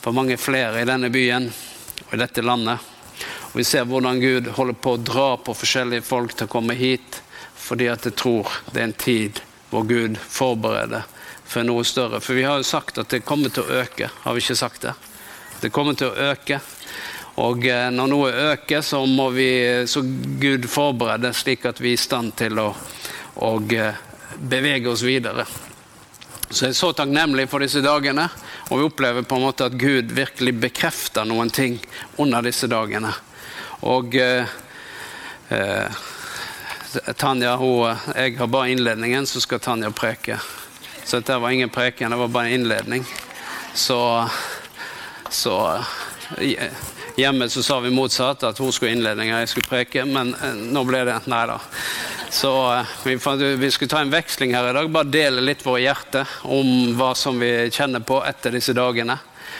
For 0.00 0.16
mange 0.16 0.38
flere 0.40 0.80
i 0.80 0.88
denne 0.88 1.12
byen 1.12 1.50
og 2.06 2.16
i 2.16 2.22
dette 2.22 2.40
landet. 2.40 2.80
Og 3.50 3.60
Vi 3.60 3.66
ser 3.68 3.84
hvordan 3.84 4.24
Gud 4.24 4.48
holder 4.56 4.80
på 4.80 4.96
å 4.96 5.02
dra 5.04 5.28
på 5.36 5.52
forskjellige 5.52 6.08
folk 6.08 6.32
til 6.32 6.48
å 6.48 6.54
komme 6.56 6.80
hit, 6.80 7.20
fordi 7.52 7.92
at 7.92 8.08
jeg 8.08 8.16
tror 8.16 8.48
det 8.72 8.80
er 8.80 8.88
en 8.88 9.00
tid 9.04 9.42
hvor 9.68 9.84
Gud 9.84 10.16
forbereder 10.16 11.04
for 11.44 11.68
noe 11.68 11.84
større. 11.84 12.24
For 12.24 12.40
vi 12.40 12.48
har 12.48 12.62
jo 12.62 12.70
sagt 12.72 13.04
at 13.04 13.12
det 13.12 13.26
kommer 13.28 13.52
til 13.52 13.68
å 13.68 13.82
øke, 13.84 14.08
har 14.24 14.32
vi 14.32 14.40
ikke 14.40 14.62
sagt 14.64 14.88
det? 14.88 14.96
Det 15.60 15.76
kommer 15.76 15.92
til 15.92 16.08
å 16.08 16.30
øke. 16.32 16.62
Og 17.40 17.64
eh, 17.64 17.88
når 17.94 18.10
noe 18.12 18.32
øker, 18.52 18.82
så 18.84 19.04
må 19.06 19.30
vi 19.32 19.48
så 19.88 20.02
Gud 20.42 20.68
forberede 20.68 21.32
slik 21.32 21.64
at 21.68 21.80
vi 21.80 21.94
er 21.94 22.00
i 22.00 22.02
stand 22.02 22.34
til 22.36 22.60
å 22.60 22.72
og, 23.34 23.72
eh, 23.72 23.94
bevege 24.36 24.90
oss 24.90 25.02
videre. 25.02 25.46
Så 26.50 26.66
jeg 26.66 26.74
er 26.74 26.76
så 26.76 26.92
takknemlig 26.92 27.46
for 27.48 27.64
disse 27.64 27.80
dagene, 27.80 28.26
og 28.68 28.78
vi 28.78 28.84
opplever 28.84 29.24
på 29.24 29.38
en 29.38 29.46
måte 29.46 29.64
at 29.64 29.76
Gud 29.80 30.12
virkelig 30.12 30.52
bekrefter 30.60 31.24
noen 31.24 31.50
ting 31.50 31.78
under 32.20 32.44
disse 32.44 32.68
dagene. 32.68 33.12
Og 33.88 34.14
eh, 34.20 34.44
eh, 35.48 36.02
Tanja, 37.16 37.56
hun, 37.56 37.96
jeg 38.12 38.36
har 38.36 38.50
bare 38.52 38.74
innledningen, 38.74 39.26
så 39.26 39.40
skal 39.40 39.62
Tanja 39.64 39.90
preke. 39.96 40.36
Så 41.04 41.22
dette 41.22 41.38
var 41.40 41.50
ingen 41.50 41.72
preken, 41.72 42.12
det 42.12 42.20
var 42.20 42.28
bare 42.28 42.52
en 42.52 42.60
innledning. 42.60 43.06
Så, 43.74 44.28
så 45.30 45.56
Hjemme 47.16 47.48
så 47.48 47.62
sa 47.62 47.80
vi 47.80 47.90
motsatt, 47.90 48.42
at 48.42 48.58
hun 48.58 48.72
skulle 48.72 48.92
innledninga, 48.92 49.42
jeg 49.42 49.48
skulle 49.52 49.68
preke, 49.68 50.04
men 50.08 50.32
eh, 50.32 50.54
nå 50.72 50.80
ble 50.88 51.02
det 51.04 51.18
nei 51.28 51.42
da. 51.50 51.58
Så 52.32 52.52
eh, 52.72 52.92
vi, 53.04 53.18
fant, 53.20 53.40
vi 53.40 53.70
skulle 53.70 53.92
ta 53.92 54.00
en 54.00 54.12
veksling 54.12 54.54
her 54.56 54.70
i 54.70 54.72
dag, 54.78 54.88
bare 54.90 55.12
dele 55.12 55.44
litt 55.44 55.64
våre 55.66 55.82
hjerte 55.84 56.24
om 56.48 56.94
hva 56.96 57.10
som 57.18 57.36
vi 57.40 57.68
kjenner 57.68 58.00
på 58.00 58.22
etter 58.24 58.56
disse 58.56 58.72
dagene. 58.76 59.18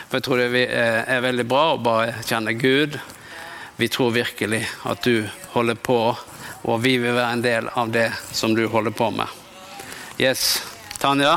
For 0.09 0.17
jeg 0.17 0.25
tror 0.25 0.41
det 0.41 0.63
er, 0.65 1.03
er 1.05 1.27
veldig 1.27 1.45
bra 1.49 1.65
å 1.75 1.83
bare 1.85 2.23
kjenne 2.25 2.57
Gud. 2.57 2.97
Vi 3.77 3.89
tror 3.93 4.15
virkelig 4.17 4.63
at 4.89 5.05
du 5.05 5.29
holder 5.53 5.77
på, 5.77 5.99
og 6.63 6.81
vi 6.81 6.97
vil 7.03 7.13
være 7.13 7.37
en 7.37 7.45
del 7.45 7.69
av 7.69 7.93
det 7.93 8.09
som 8.33 8.57
du 8.57 8.65
holder 8.73 8.97
på 8.97 9.11
med. 9.13 9.29
Yes. 10.17 10.63
Tanja, 11.03 11.37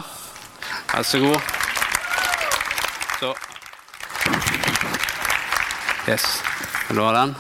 vær 0.93 1.03
så 1.03 1.19
god. 1.19 1.51
Så. 3.19 3.35
Yes. 6.05 6.25
Vil 6.87 6.99
du 6.99 7.01
ha 7.01 7.11
den? 7.15 7.31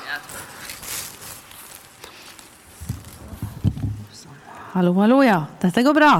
Hallo, 4.73 4.93
hallo, 4.97 5.19
ja. 5.23 5.43
Dette 5.61 5.83
går 5.85 5.93
bra. 5.93 6.13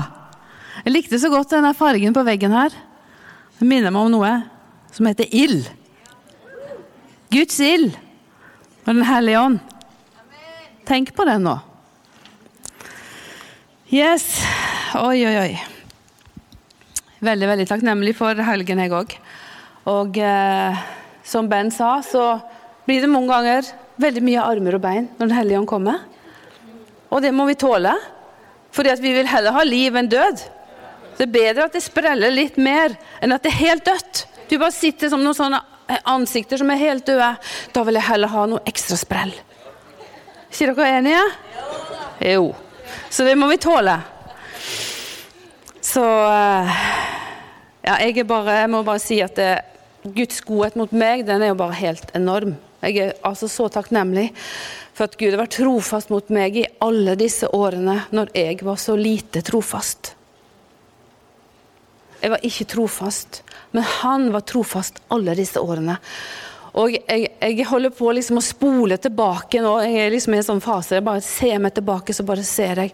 Jeg 0.86 0.94
likte 0.94 1.18
så 1.18 1.32
godt 1.34 1.56
denne 1.56 1.74
fargen 1.74 2.14
på 2.14 2.24
veggen 2.28 2.54
her. 2.54 2.76
Det 3.58 3.66
minner 3.66 3.90
meg 3.90 4.06
om 4.06 4.14
noe. 4.14 4.34
som 4.96 5.10
heter 5.10 5.28
ild. 5.36 5.66
Guds 7.34 7.60
ild 7.60 7.98
og 8.86 8.94
Den 8.94 9.04
hellige 9.04 9.40
ånd. 9.42 9.60
Tenk 10.86 11.12
på 11.18 11.26
det 11.26 11.40
nå. 11.42 11.58
Yes. 13.90 14.28
Oi, 15.02 15.26
oi, 15.26 15.36
oi. 15.42 15.54
Veldig, 17.26 17.48
veldig 17.50 17.66
takknemlig 17.68 18.14
for 18.16 18.38
helgen, 18.38 18.80
jeg 18.86 18.94
òg. 18.94 19.18
Og 19.90 20.18
eh, 20.22 20.86
som 21.26 21.50
Ben 21.50 21.72
sa, 21.74 21.98
så 22.06 22.40
blir 22.86 23.02
det 23.02 23.10
mange 23.10 23.34
ganger 23.34 23.72
veldig 24.02 24.22
mye 24.26 24.44
armer 24.46 24.78
og 24.78 24.84
bein 24.84 25.08
når 25.16 25.26
Den 25.28 25.38
hellige 25.38 25.62
ånd 25.62 25.70
kommer. 25.70 26.04
Og 27.10 27.24
det 27.24 27.32
må 27.34 27.48
vi 27.50 27.58
tåle. 27.58 27.94
Fordi 28.76 28.94
vi 29.00 29.14
vil 29.16 29.30
heller 29.30 29.56
ha 29.56 29.64
liv 29.64 29.96
enn 29.96 30.10
død. 30.12 30.42
Det 31.16 31.24
er 31.24 31.32
bedre 31.32 31.68
at 31.70 31.76
det 31.78 31.84
spreller 31.86 32.34
litt 32.34 32.58
mer 32.60 32.94
enn 33.24 33.32
at 33.32 33.46
det 33.46 33.54
er 33.54 33.62
helt 33.62 33.86
dødt. 33.88 34.26
Du 34.50 34.58
bare 34.60 34.76
sitter 34.76 35.10
som 35.10 35.24
noen 35.24 35.38
sånne 35.38 35.62
ansikter 36.12 36.60
som 36.60 36.72
er 36.74 36.82
helt 36.82 37.08
døde. 37.08 37.30
Da 37.74 37.86
vil 37.88 37.98
jeg 37.98 38.10
heller 38.10 38.34
ha 38.34 38.46
noe 38.52 38.66
ekstra 38.68 39.00
sprell. 39.00 39.32
Er 40.56 40.72
dere 40.72 40.92
enige? 41.00 41.24
Jo. 42.36 42.52
Så 43.10 43.24
det 43.28 43.36
må 43.40 43.48
vi 43.52 43.58
tåle. 43.64 43.96
Så 45.84 46.04
eh, 46.04 46.84
ja, 47.86 47.98
jeg, 48.02 48.26
bare, 48.28 48.62
jeg 48.64 48.72
må 48.72 48.84
bare 48.84 49.04
si 49.04 49.22
at 49.24 49.36
det, 49.40 49.50
Guds 50.14 50.44
godhet 50.46 50.78
mot 50.78 50.92
meg, 50.94 51.26
den 51.26 51.42
er 51.42 51.54
jo 51.54 51.60
bare 51.60 51.78
helt 51.80 52.12
enorm. 52.18 52.56
Jeg 52.86 53.00
er 53.02 53.16
altså 53.26 53.50
så 53.50 53.66
takknemlig 53.74 54.28
for 54.96 55.08
at 55.08 55.18
Gud 55.18 55.34
har 55.34 55.42
vært 55.42 55.58
trofast 55.58 56.12
mot 56.14 56.30
meg 56.34 56.60
i 56.62 56.68
alle 56.84 57.16
disse 57.18 57.50
årene 57.50 58.04
når 58.14 58.32
jeg 58.38 58.60
var 58.68 58.78
så 58.82 58.96
lite 59.00 59.42
trofast. 59.46 60.14
Jeg 62.22 62.32
var 62.32 62.46
ikke 62.46 62.68
trofast, 62.70 63.42
men 63.74 63.86
han 64.02 64.30
var 64.34 64.46
trofast 64.48 65.02
alle 65.14 65.36
disse 65.38 65.62
årene. 65.62 65.98
Og 66.76 66.92
jeg, 66.92 67.30
jeg 67.40 67.66
holder 67.70 67.92
på 67.96 68.10
liksom 68.18 68.42
å 68.42 68.44
spole 68.44 68.98
tilbake 69.00 69.62
nå. 69.64 69.78
Jeg 69.86 70.00
er 70.02 70.12
liksom 70.12 70.34
i 70.36 70.40
en 70.42 70.48
sånn 70.48 70.64
fase. 70.64 70.98
Jeg 70.98 71.06
bare 71.08 71.24
ser 71.24 71.62
meg 71.64 71.76
tilbake, 71.78 72.12
så 72.16 72.26
bare 72.28 72.44
ser 72.44 72.82
jeg 72.84 72.92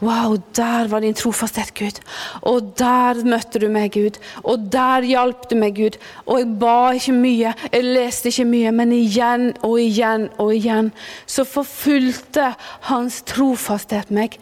Wow, 0.00 0.38
der 0.56 0.88
var 0.90 1.04
din 1.04 1.14
trofasthet, 1.14 1.70
Gud. 1.76 2.00
Og 2.48 2.72
der 2.80 3.20
møtte 3.28 3.60
du 3.62 3.68
meg, 3.70 3.92
Gud. 3.94 4.18
Og 4.42 4.64
der 4.72 5.06
hjalp 5.06 5.44
du 5.50 5.54
meg, 5.60 5.76
Gud. 5.78 5.98
Og 6.24 6.40
jeg 6.40 6.48
ba 6.62 6.78
ikke 6.96 7.14
mye, 7.20 7.54
jeg 7.68 7.86
leste 7.86 8.32
ikke 8.32 8.48
mye, 8.50 8.72
men 8.80 8.96
igjen 8.96 9.50
og 9.60 9.76
igjen 9.82 10.26
og 10.40 10.54
igjen 10.56 10.90
så 11.28 11.44
forfulgte 11.46 12.54
hans 12.88 13.20
trofasthet 13.30 14.10
meg. 14.14 14.40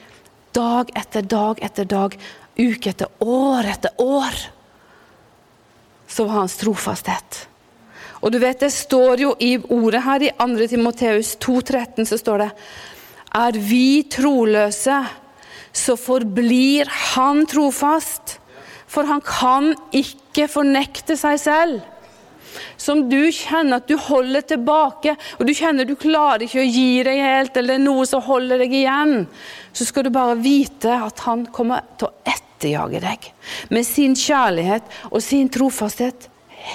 Dag 0.56 0.94
etter 0.96 1.26
dag 1.28 1.60
etter 1.60 1.90
dag, 1.90 2.16
uke 2.56 2.94
etter 2.94 3.12
år 3.20 3.68
etter 3.74 4.00
år. 4.00 4.40
Så 6.08 6.24
var 6.24 6.44
hans 6.44 6.56
trofasthet. 6.62 7.47
Og 8.20 8.32
du 8.32 8.38
vet, 8.38 8.60
Det 8.60 8.72
står 8.72 9.20
jo 9.20 9.34
i 9.38 9.56
ordet 9.58 10.02
her 10.02 10.22
i 10.22 10.32
2. 10.38 10.66
Timoteus 10.68 11.36
2,13 11.38 12.04
så 12.04 12.18
står 12.18 12.38
det 12.38 12.50
Er 13.34 13.52
vi 13.52 14.02
troløse, 14.02 15.04
så 15.72 15.96
forblir 15.96 16.88
Han 16.88 17.46
trofast. 17.46 18.38
For 18.88 19.04
han 19.04 19.20
kan 19.20 19.74
ikke 19.92 20.48
fornekte 20.48 21.16
seg 21.20 21.38
selv. 21.42 21.80
Som 22.80 23.04
du 23.10 23.28
kjenner 23.34 23.82
at 23.82 23.88
du 23.90 23.98
holder 24.00 24.46
tilbake, 24.54 25.14
og 25.36 25.46
du 25.46 25.52
kjenner 25.54 25.84
du 25.84 25.94
klarer 25.98 26.46
ikke 26.46 26.62
å 26.62 26.68
gi 26.68 27.02
deg 27.06 27.20
helt, 27.20 27.56
eller 27.60 27.76
er 27.76 27.84
noe 27.84 28.06
som 28.08 28.24
holder 28.24 28.64
deg 28.64 28.74
igjen, 28.80 29.26
så 29.76 29.86
skal 29.86 30.06
du 30.06 30.12
bare 30.14 30.38
vite 30.40 30.94
at 30.96 31.20
han 31.26 31.44
kommer 31.54 31.84
til 32.00 32.08
å 32.08 32.32
etterjage 32.32 33.02
deg 33.04 33.28
med 33.74 33.86
sin 33.86 34.16
kjærlighet 34.18 34.88
og 35.10 35.20
sin 35.22 35.50
trofasthet 35.52 36.30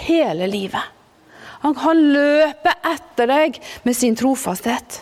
hele 0.06 0.48
livet. 0.48 0.94
Han 1.64 1.76
kan 1.80 2.00
løpe 2.14 2.74
etter 2.84 3.30
deg 3.30 3.60
med 3.88 3.96
sin 3.96 4.18
trofasthet. 4.20 5.00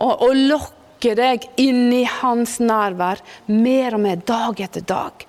Og, 0.00 0.22
og 0.24 0.36
lokke 0.36 1.14
deg 1.18 1.44
inn 1.60 1.90
i 1.92 2.04
hans 2.08 2.58
nærvær 2.62 3.20
mer 3.52 3.96
og 3.98 4.04
mer, 4.06 4.22
dag 4.24 4.62
etter 4.64 4.86
dag. 4.88 5.26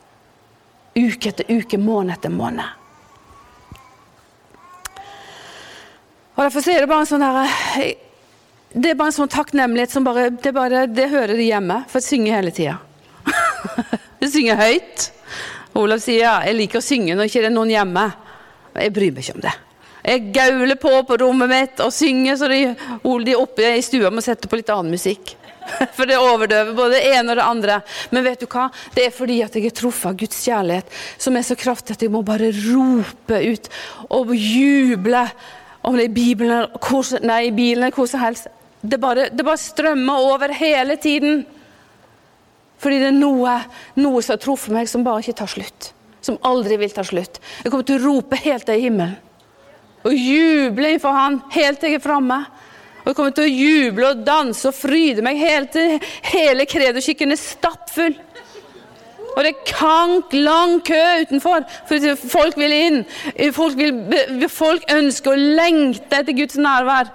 Uke 0.96 1.34
etter 1.34 1.52
uke, 1.52 1.80
måned 1.80 2.16
etter 2.16 2.32
måned. 2.32 2.78
Og 6.36 6.46
Derfor 6.46 6.72
er 6.72 6.82
det 6.82 6.90
bare 6.90 7.04
en 7.04 7.12
sånn 7.12 7.22
der, 7.22 7.92
det 8.72 8.94
er 8.94 8.98
bare 8.98 9.12
en 9.12 9.20
sånn 9.20 9.32
takknemlighet 9.32 9.92
som 9.92 10.06
bare 10.08 10.30
Det, 10.32 10.54
bare, 10.56 10.86
det 10.88 11.10
hører 11.12 11.36
de 11.36 11.50
hjemme, 11.50 11.84
for 11.92 12.00
jeg 12.00 12.08
synger 12.08 12.38
hele 12.40 12.54
tida. 12.56 12.78
jeg 14.24 14.32
synger 14.32 14.64
høyt. 14.64 15.12
Olav 15.76 16.00
sier 16.04 16.24
ja, 16.24 16.36
jeg 16.48 16.56
liker 16.58 16.80
å 16.80 16.86
synge 16.86 17.16
når 17.16 17.28
ikke 17.28 17.44
det 17.44 17.52
er 17.52 17.58
noen 17.60 17.76
hjemme. 17.76 18.06
Jeg 18.78 18.94
bryr 18.96 19.12
meg 19.12 19.26
ikke 19.26 19.38
om 19.38 19.44
det. 19.44 19.54
Jeg 20.02 20.32
gauler 20.34 20.78
på 20.82 20.92
på 21.06 21.18
rommet 21.22 21.52
mitt 21.52 21.82
og 21.84 21.94
synger 21.94 22.40
så 22.40 22.50
de, 22.50 22.64
de 23.26 23.38
oppe 23.38 23.68
i 23.78 23.84
stua 23.86 24.10
må 24.10 24.24
sette 24.26 24.50
på 24.50 24.58
litt 24.58 24.72
annen 24.74 24.96
musikk. 24.96 25.36
For 25.96 26.10
det 26.10 26.18
overdøver 26.18 26.74
både 26.74 26.98
det 26.98 27.12
ene 27.12 27.34
og 27.34 27.38
det 27.38 27.46
andre. 27.46 27.76
Men 28.10 28.26
vet 28.26 28.42
du 28.42 28.48
hva? 28.50 28.70
Det 28.96 29.06
er 29.06 29.14
fordi 29.14 29.42
at 29.46 29.56
jeg 29.56 29.70
er 29.70 29.78
truffet 29.78 30.10
av 30.10 30.18
Guds 30.18 30.42
kjærlighet, 30.42 30.98
som 31.22 31.38
er 31.38 31.46
så 31.46 31.58
kraftig 31.60 31.98
at 31.98 32.06
jeg 32.06 32.14
må 32.14 32.24
bare 32.26 32.50
rope 32.56 33.44
ut 33.46 33.70
og 34.10 34.34
juble. 34.36 35.24
Om 35.86 35.98
det 35.98 36.08
er 36.08 36.10
i 36.10 36.18
Bibelen 36.18 36.82
hvor, 36.82 37.06
nei, 37.26 37.44
i 37.48 37.56
bilen 37.56 37.86
eller 37.86 37.96
hvor 37.96 38.10
som 38.10 38.22
helst. 38.26 38.50
Det 38.82 38.98
bare, 39.02 39.30
det 39.30 39.46
bare 39.46 39.62
strømmer 39.62 40.28
over 40.34 40.54
hele 40.58 40.98
tiden. 41.02 41.44
Fordi 42.82 42.98
det 42.98 43.12
er 43.12 43.18
noe, 43.18 43.60
noe 44.02 44.22
som 44.26 44.34
har 44.34 44.42
truffet 44.42 44.74
meg, 44.74 44.90
som 44.90 45.06
bare 45.06 45.22
ikke 45.22 45.44
tar 45.44 45.50
slutt 45.50 45.94
som 46.22 46.40
aldri 46.48 46.78
vil 46.82 46.94
ta 46.94 47.04
slutt. 47.06 47.42
Jeg 47.64 47.72
kommer 47.72 47.88
til 47.88 48.00
å 48.00 48.06
rope 48.06 48.40
helt 48.44 48.68
til 48.70 48.82
himmelen. 48.82 49.18
Og 50.02 50.18
juble 50.18 50.96
innenfor 50.96 51.14
Han 51.14 51.36
helt 51.54 51.78
til 51.82 51.92
jeg 51.92 52.00
er 52.00 52.04
framme. 52.04 52.40
Og 53.02 53.12
jeg 53.12 53.18
kommer 53.18 53.34
til 53.38 53.46
å 53.46 53.54
juble 53.54 54.10
og 54.14 54.24
danse 54.26 54.70
og 54.70 54.78
fryde 54.78 55.24
meg 55.26 55.40
helt 55.42 55.72
til 55.74 55.98
hele 56.32 56.68
kredoskikken 56.70 57.34
er 57.34 57.42
stappfull. 57.42 58.18
Og 59.32 59.46
det 59.46 59.52
er 59.54 59.70
kank, 59.70 60.34
lang 60.36 60.82
kø 60.86 61.00
utenfor, 61.24 61.64
for 61.88 62.16
folk 62.34 62.58
vil 62.60 62.74
inn. 62.76 62.98
Folk, 63.56 63.80
vil, 63.80 64.48
folk 64.52 64.90
ønsker 64.92 65.34
og 65.34 65.46
lengter 65.62 66.20
etter 66.20 66.36
Guds 66.36 66.60
nærvær. 66.60 67.14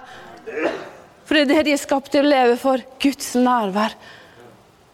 For 1.27 1.37
det 1.37 1.43
er 1.43 1.51
det 1.51 1.65
de 1.67 1.75
er 1.75 1.81
skapt 1.81 2.09
til 2.15 2.25
å 2.25 2.31
leve 2.31 2.55
for. 2.59 2.81
Guds 3.03 3.35
nærvær. 3.37 3.93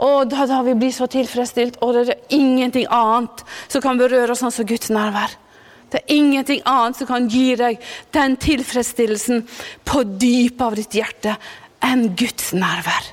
Og 0.04 0.28
da, 0.32 0.46
da 0.50 0.60
vi 0.66 0.76
blir 0.76 0.92
så 0.92 1.08
tilfredsstilt, 1.12 1.80
og 1.84 1.96
det 1.96 2.04
er 2.12 2.36
ingenting 2.36 2.88
annet 2.92 3.44
som 3.72 3.84
kan 3.84 4.00
berøre 4.00 4.34
oss 4.34 4.44
sånn 4.44 4.54
som 4.54 4.68
Guds 4.68 4.92
nærvær. 4.92 5.38
Det 5.94 6.02
er 6.02 6.16
ingenting 6.16 6.64
annet 6.68 6.98
som 7.00 7.08
kan 7.08 7.28
gi 7.30 7.54
deg 7.60 7.82
den 8.16 8.36
tilfredsstillelsen 8.42 9.44
på 9.86 10.04
dypet 10.18 10.64
av 10.66 10.78
ditt 10.80 10.98
hjerte 10.98 11.36
enn 11.86 12.08
Guds 12.18 12.52
nærvær. 12.58 13.12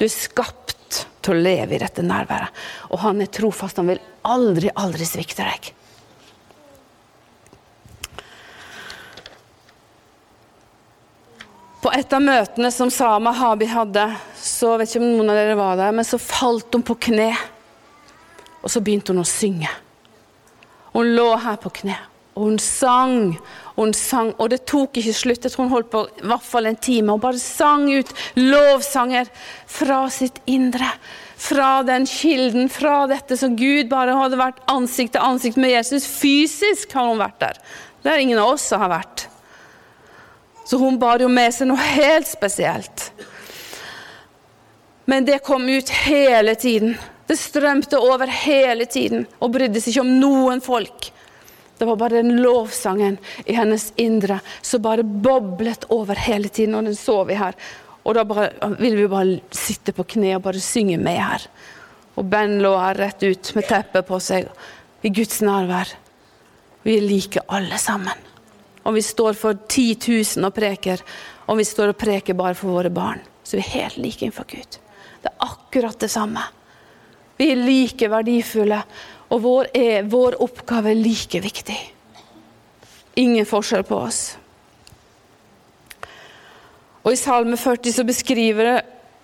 Du 0.00 0.06
er 0.06 0.14
skapt 0.14 1.04
til 1.20 1.36
å 1.36 1.42
leve 1.44 1.76
i 1.76 1.82
dette 1.82 2.02
nærværet, 2.02 2.48
og 2.88 3.02
han 3.04 3.20
er 3.20 3.28
trofast. 3.28 3.78
Han 3.78 3.92
vil 3.92 4.00
aldri, 4.26 4.72
aldri 4.72 5.06
svikte 5.06 5.44
deg. 5.44 5.68
På 11.80 11.88
et 11.96 12.12
av 12.12 12.20
møtene 12.20 12.68
som 12.74 12.90
Sama 12.92 13.32
Habi 13.32 13.64
hadde, 13.70 14.02
så 14.36 14.74
vet 14.76 14.90
ikke 14.90 15.00
om 15.00 15.14
noen 15.14 15.32
av 15.32 15.38
dere 15.38 15.56
var 15.56 15.78
der, 15.80 15.94
men 15.96 16.04
så 16.04 16.18
falt 16.20 16.76
hun 16.76 16.84
på 16.84 16.98
kne. 17.08 17.30
Og 18.60 18.68
så 18.68 18.82
begynte 18.84 19.14
hun 19.14 19.22
å 19.22 19.28
synge. 19.28 19.70
Hun 20.92 21.14
lå 21.16 21.30
her 21.40 21.56
på 21.62 21.72
kne, 21.80 21.96
og 22.34 22.50
hun 22.50 22.60
sang. 22.60 23.32
Og 23.78 23.80
hun 23.86 23.96
sang, 23.96 24.34
og 24.36 24.52
det 24.52 24.60
tok 24.68 25.00
ikke 25.00 25.16
slutt. 25.16 25.48
Jeg 25.48 25.54
tror 25.54 25.70
hun 25.70 25.72
holdt 25.72 25.90
på 25.94 26.04
i 26.20 26.28
hvert 26.28 26.44
fall 26.44 26.68
en 26.68 26.76
time. 26.76 27.16
Hun 27.16 27.24
bare 27.24 27.40
sang 27.40 27.88
ut 27.88 28.12
lovsanger 28.36 29.32
fra 29.64 30.02
sitt 30.12 30.42
indre. 30.52 30.92
Fra 31.40 31.72
den 31.88 32.04
kilden, 32.04 32.68
fra 32.68 33.06
dette 33.08 33.40
som 33.40 33.56
Gud 33.56 33.88
bare 33.88 34.20
hadde 34.20 34.36
vært 34.36 34.60
ansikt 34.68 35.16
til 35.16 35.24
ansikt 35.24 35.56
med 35.56 35.72
Jesus. 35.78 36.04
Fysisk 36.04 36.92
har 36.92 37.08
hun 37.08 37.24
vært 37.24 37.40
der. 37.40 37.64
Det 38.04 38.12
er 38.12 38.20
ingen 38.20 38.44
av 38.44 38.52
oss 38.58 38.68
som 38.68 38.84
har 38.84 38.92
vært. 38.98 39.29
Så 40.70 40.78
hun 40.78 40.98
bar 41.02 41.18
jo 41.18 41.26
med 41.26 41.50
seg 41.50 41.66
noe 41.66 41.82
helt 41.82 42.28
spesielt. 42.30 43.08
Men 45.10 45.24
det 45.26 45.40
kom 45.42 45.64
ut 45.66 45.88
hele 46.06 46.54
tiden. 46.54 46.92
Det 47.26 47.34
strømte 47.34 47.98
over 47.98 48.30
hele 48.30 48.86
tiden 48.86 49.24
og 49.42 49.50
brydde 49.56 49.82
seg 49.82 49.96
ikke 49.96 50.04
om 50.04 50.12
noen 50.20 50.62
folk. 50.62 51.08
Det 51.74 51.88
var 51.90 51.98
bare 51.98 52.22
den 52.22 52.38
lovsangen 52.44 53.18
i 53.50 53.58
hennes 53.58 53.88
indre 53.98 54.38
som 54.62 54.86
bare 54.86 55.02
boblet 55.02 55.88
over 55.90 56.14
hele 56.14 56.46
tiden. 56.46 56.78
Og 56.78 56.86
den 56.86 56.94
så 56.94 57.18
vi 57.26 57.42
her. 57.42 57.58
Og 58.06 58.14
da 58.14 58.22
bare, 58.30 58.52
ville 58.78 59.02
vi 59.02 59.10
bare 59.10 59.40
sitte 59.50 59.90
på 59.96 60.06
kne 60.14 60.36
og 60.38 60.46
bare 60.46 60.62
synge 60.62 61.02
med 61.02 61.18
her. 61.18 61.50
Og 62.14 62.30
Ben 62.30 62.60
lå 62.62 62.76
her 62.78 63.06
rett 63.08 63.26
ut 63.26 63.54
med 63.58 63.66
teppet 63.74 64.06
på 64.06 64.22
seg 64.22 64.46
i 65.02 65.10
Guds 65.18 65.42
nærvær. 65.42 65.96
Vi 66.86 67.00
er 67.00 67.10
like 67.10 67.48
alle 67.50 67.82
sammen. 67.90 68.29
Om 68.82 68.96
vi 68.96 69.02
står 69.04 69.36
for 69.36 69.58
10 69.68 69.96
000 70.36 70.46
og 70.48 70.54
preker, 70.56 71.02
om 71.46 71.58
vi 71.60 71.66
står 71.68 71.92
og 71.92 72.00
preker 72.00 72.38
bare 72.38 72.56
for 72.56 72.72
våre 72.72 72.90
barn, 72.92 73.20
så 73.44 73.58
vi 73.58 73.64
er 73.64 73.74
helt 73.74 74.00
like 74.00 74.24
innenfor 74.24 74.48
Gud. 74.48 74.78
Det 75.20 75.30
er 75.30 75.46
akkurat 75.46 76.00
det 76.00 76.10
samme. 76.10 76.42
Vi 77.36 77.50
er 77.52 77.60
like 77.60 78.08
verdifulle, 78.12 78.82
Og 79.30 79.42
vår, 79.44 79.68
er, 79.78 80.06
vår 80.10 80.40
oppgave 80.42 80.90
er 80.90 80.98
like 80.98 81.40
viktig. 81.40 81.76
Ingen 83.22 83.46
forskjell 83.46 83.84
på 83.86 83.98
oss. 84.08 84.22
Og 87.04 87.12
I 87.14 87.18
Salme 87.18 87.56
40 87.56 87.94
så 87.94 88.04
beskriver 88.04 88.66
det 88.66 88.80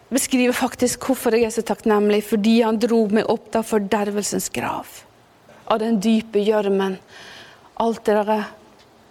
beskriver 0.06 0.54
faktisk 0.54 1.02
hvorfor 1.02 1.34
jeg 1.34 1.48
er 1.48 1.54
så 1.54 1.64
takknemlig. 1.66 2.22
Fordi 2.28 2.60
han 2.62 2.78
dro 2.78 3.02
meg 3.10 3.26
opp 3.30 3.58
av 3.58 3.66
fordervelsens 3.66 4.46
grav. 4.54 4.86
Av 5.66 5.82
den 5.82 5.98
dype 5.98 6.38
gjørmen. 6.46 7.00
Alt 7.82 8.04
det 8.06 8.14
der 8.20 8.46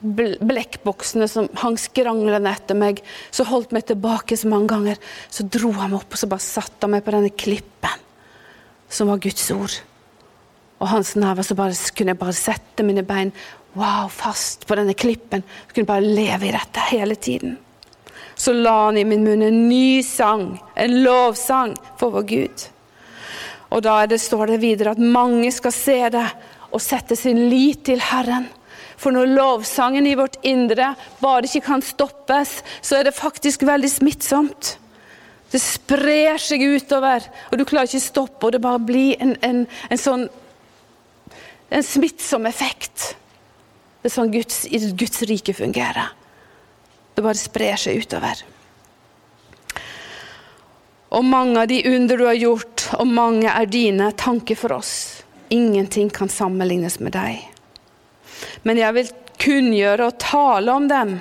blekkboksene 0.05 1.27
som 1.31 1.49
hang 1.61 1.77
skranglende 1.81 2.51
etter 2.51 2.77
meg, 2.77 3.01
så 3.33 3.47
holdt 3.49 3.73
meg 3.75 3.87
tilbake 3.89 4.37
så 4.37 4.51
mange 4.51 4.71
ganger. 4.71 5.01
Så 5.29 5.47
dro 5.49 5.71
han 5.79 5.91
meg 5.93 6.03
opp 6.03 6.15
og 6.15 6.21
så 6.21 6.29
bare 6.31 6.45
satte 6.45 6.85
han 6.85 6.95
meg 6.95 7.05
på 7.05 7.15
denne 7.15 7.33
klippen, 7.33 8.07
som 8.89 9.11
var 9.11 9.21
Guds 9.23 9.49
ord. 9.55 9.75
Og 10.79 10.89
hans 10.91 11.15
nerver 11.17 11.45
så 11.47 11.55
bare, 11.57 11.75
kunne 11.95 12.13
jeg 12.13 12.21
bare 12.21 12.37
sette 12.37 12.85
mine 12.85 13.05
bein 13.07 13.31
wow, 13.75 14.07
fast 14.11 14.65
på 14.67 14.77
denne 14.79 14.95
klippen. 14.97 15.43
Så 15.43 15.73
kunne 15.73 15.85
jeg 15.85 15.91
bare 15.91 16.15
leve 16.15 16.49
i 16.49 16.55
dette 16.55 16.89
hele 16.91 17.15
tiden. 17.15 17.57
Så 18.35 18.53
la 18.53 18.75
han 18.87 18.97
i 18.99 19.05
min 19.07 19.23
munn 19.23 19.43
en 19.45 19.61
ny 19.69 20.03
sang, 20.03 20.57
en 20.75 20.95
lovsang 21.03 21.75
for 21.99 22.11
vår 22.15 22.27
Gud. 22.31 22.65
Og 23.71 23.83
da 23.83 24.01
det, 24.07 24.19
står 24.23 24.53
det 24.53 24.61
videre 24.63 24.93
at 24.95 25.01
mange 25.01 25.51
skal 25.55 25.73
se 25.75 25.97
det 26.11 26.25
og 26.75 26.83
sette 26.83 27.15
sin 27.15 27.45
lit 27.49 27.85
til 27.87 28.01
Herren. 28.03 28.49
For 28.97 29.15
når 29.15 29.33
lovsangen 29.35 30.07
i 30.07 30.15
vårt 30.15 30.39
indre 30.47 30.93
bare 31.19 31.47
ikke 31.47 31.65
kan 31.67 31.83
stoppes, 31.83 32.61
så 32.81 32.99
er 32.99 33.07
det 33.07 33.17
faktisk 33.17 33.65
veldig 33.67 33.91
smittsomt. 33.91 34.75
Det 35.51 35.61
sprer 35.61 36.39
seg 36.41 36.63
utover, 36.63 37.23
og 37.51 37.59
du 37.59 37.65
klarer 37.67 37.87
ikke 37.87 38.01
å 38.01 38.07
stoppe, 38.07 38.47
og 38.47 38.55
det 38.55 38.63
bare 38.63 38.81
blir 38.81 39.21
en, 39.23 39.35
en, 39.45 39.61
en 39.91 40.01
sånn 40.01 40.25
en 41.69 41.83
smittsom 41.83 42.45
effekt. 42.45 43.15
Det 44.01 44.11
er 44.11 44.13
sånn 44.13 44.33
Guds, 44.33 44.65
Guds 44.95 45.23
rike 45.25 45.55
fungerer. 45.57 46.11
Det 47.15 47.23
bare 47.25 47.39
sprer 47.39 47.79
seg 47.79 48.03
utover. 48.03 48.43
Og 51.15 51.23
mange 51.25 51.63
av 51.63 51.69
de 51.71 51.79
under 51.89 52.19
du 52.19 52.25
har 52.27 52.37
gjort, 52.37 52.89
og 52.99 53.07
mange 53.07 53.49
er 53.49 53.71
dine 53.71 54.11
tanker 54.19 54.59
for 54.59 54.75
oss. 54.77 55.23
Ingenting 55.49 56.09
kan 56.13 56.29
sammenlignes 56.29 56.99
med 56.99 57.15
deg. 57.15 57.43
Men 58.63 58.79
jeg 58.81 58.97
vil 58.97 59.11
kunngjøre 59.41 60.09
og 60.09 60.19
tale 60.21 60.73
om 60.73 60.87
dem, 60.89 61.17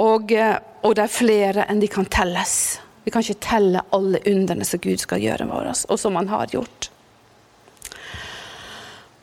og, 0.00 0.32
eh, 0.32 0.56
og, 0.82 0.94
det 0.96 1.04
er 1.04 1.12
flere 1.12 1.66
enn 1.68 1.82
de 1.82 1.90
kan 1.90 2.08
telles. 2.08 2.80
Vi 3.04 3.12
kan 3.12 3.24
ikke 3.24 3.42
telle 3.44 3.82
alle 3.92 4.22
underne 4.30 4.64
som 4.64 4.80
Gud 4.82 5.02
skal 5.02 5.22
gjøre 5.22 5.46
med 5.48 5.70
oss, 5.72 5.84
og 5.90 5.98
som 6.00 6.16
han 6.16 6.30
har 6.30 6.52
gjort. 6.52 6.88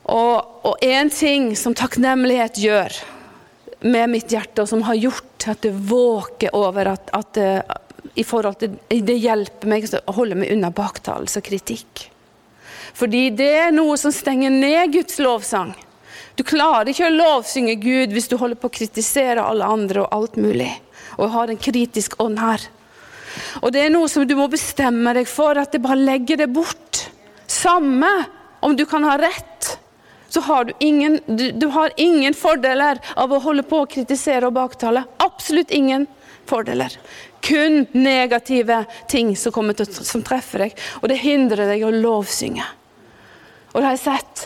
Og 0.09 0.81
én 0.81 1.11
ting 1.13 1.51
som 1.57 1.75
takknemlighet 1.77 2.57
gjør 2.57 2.95
med 3.85 4.09
mitt 4.09 4.31
hjerte, 4.33 4.63
og 4.63 4.69
som 4.71 4.81
har 4.87 4.97
gjort 4.97 5.47
at 5.47 5.61
det 5.63 5.71
våker 5.71 6.55
over 6.57 6.93
at, 6.95 7.11
at 7.15 7.33
det, 7.37 7.51
i 8.19 8.25
forhold 8.27 8.59
til, 8.59 8.75
det 8.89 9.17
hjelper 9.21 9.69
meg 9.69 9.85
å 9.95 10.15
holde 10.17 10.39
meg 10.39 10.51
unna 10.53 10.71
baktalelse 10.75 11.39
og 11.39 11.47
kritikk. 11.47 12.09
Fordi 12.97 13.29
det 13.37 13.51
er 13.61 13.75
noe 13.75 13.95
som 14.01 14.11
stenger 14.11 14.51
ned 14.51 14.95
Guds 14.97 15.19
lovsang. 15.21 15.71
Du 16.39 16.45
klarer 16.47 16.87
ikke 16.87 17.09
å 17.09 17.11
lovsynge 17.11 17.73
Gud 17.83 18.13
hvis 18.15 18.29
du 18.31 18.37
holder 18.39 18.55
på 18.55 18.69
å 18.69 18.71
kritisere 18.71 19.43
alle 19.43 19.67
andre 19.67 20.05
og 20.05 20.13
alt 20.15 20.37
mulig, 20.39 20.69
og 21.19 21.33
har 21.33 21.51
en 21.51 21.59
kritisk 21.59 22.13
ånd 22.23 22.39
her. 22.39 22.63
Og 23.59 23.73
det 23.75 23.81
er 23.83 23.91
noe 23.91 24.07
som 24.07 24.23
du 24.23 24.37
må 24.39 24.45
bestemme 24.47 25.11
deg 25.17 25.27
for, 25.27 25.59
at 25.59 25.73
det 25.75 25.81
bare 25.83 25.99
legger 25.99 26.39
det 26.39 26.47
bort. 26.55 27.01
Samme 27.43 28.07
om 28.63 28.77
du 28.79 28.85
kan 28.87 29.03
ha 29.03 29.17
rett, 29.19 29.73
så 30.31 30.39
har 30.45 30.69
du 30.69 30.71
ingen, 30.79 31.17
du, 31.27 31.49
du 31.51 31.65
har 31.75 31.91
ingen 31.99 32.37
fordeler 32.37 33.01
av 33.19 33.33
å 33.35 33.41
holde 33.43 33.65
på 33.67 33.81
å 33.83 33.89
kritisere 33.91 34.47
og 34.47 34.55
baktale. 34.55 35.03
Absolutt 35.25 35.73
ingen 35.75 36.05
fordeler. 36.47 36.95
Kun 37.43 37.81
negative 37.91 38.85
ting 39.11 39.33
som, 39.35 39.73
til, 39.75 39.91
som 39.91 40.23
treffer 40.23 40.69
deg, 40.69 40.79
og 41.01 41.11
det 41.11 41.19
hindrer 41.19 41.67
deg 41.73 41.83
å 41.83 41.91
lovsynge. 41.91 42.63
Og 43.73 43.81
det 43.81 43.89
har 43.89 43.99
jeg 43.99 44.05
sett 44.05 44.45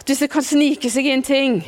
at 0.00 0.08
hvis 0.08 0.22
det 0.24 0.30
kan 0.32 0.44
snike 0.44 0.90
seg 0.92 1.06
inn 1.12 1.22
ting 1.24 1.60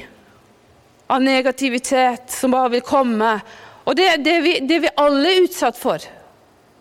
av 1.12 1.20
negativitet 1.22 2.32
som 2.32 2.54
bare 2.54 2.78
vil 2.78 2.86
komme 2.86 3.36
Og 3.84 3.96
det, 3.98 4.22
det, 4.22 4.36
det 4.70 4.78
vi 4.84 4.90
alle 5.02 5.26
er 5.26 5.42
utsatt 5.42 5.74
for. 5.74 5.98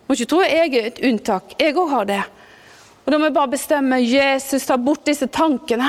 Må 0.06 0.14
ikke 0.14 0.28
tro 0.30 0.44
jeg 0.46 0.70
er 0.70 0.86
et 0.92 1.00
unntak. 1.08 1.56
Jeg 1.58 1.74
òg 1.74 1.90
har 1.90 2.06
det. 2.06 2.20
Og 3.02 3.10
Da 3.10 3.18
må 3.18 3.26
jeg 3.26 3.34
bare 3.34 3.50
bestemme 3.56 3.98
Jesus, 4.04 4.68
ta 4.70 4.78
bort 4.78 5.08
disse 5.10 5.26
tankene. 5.34 5.88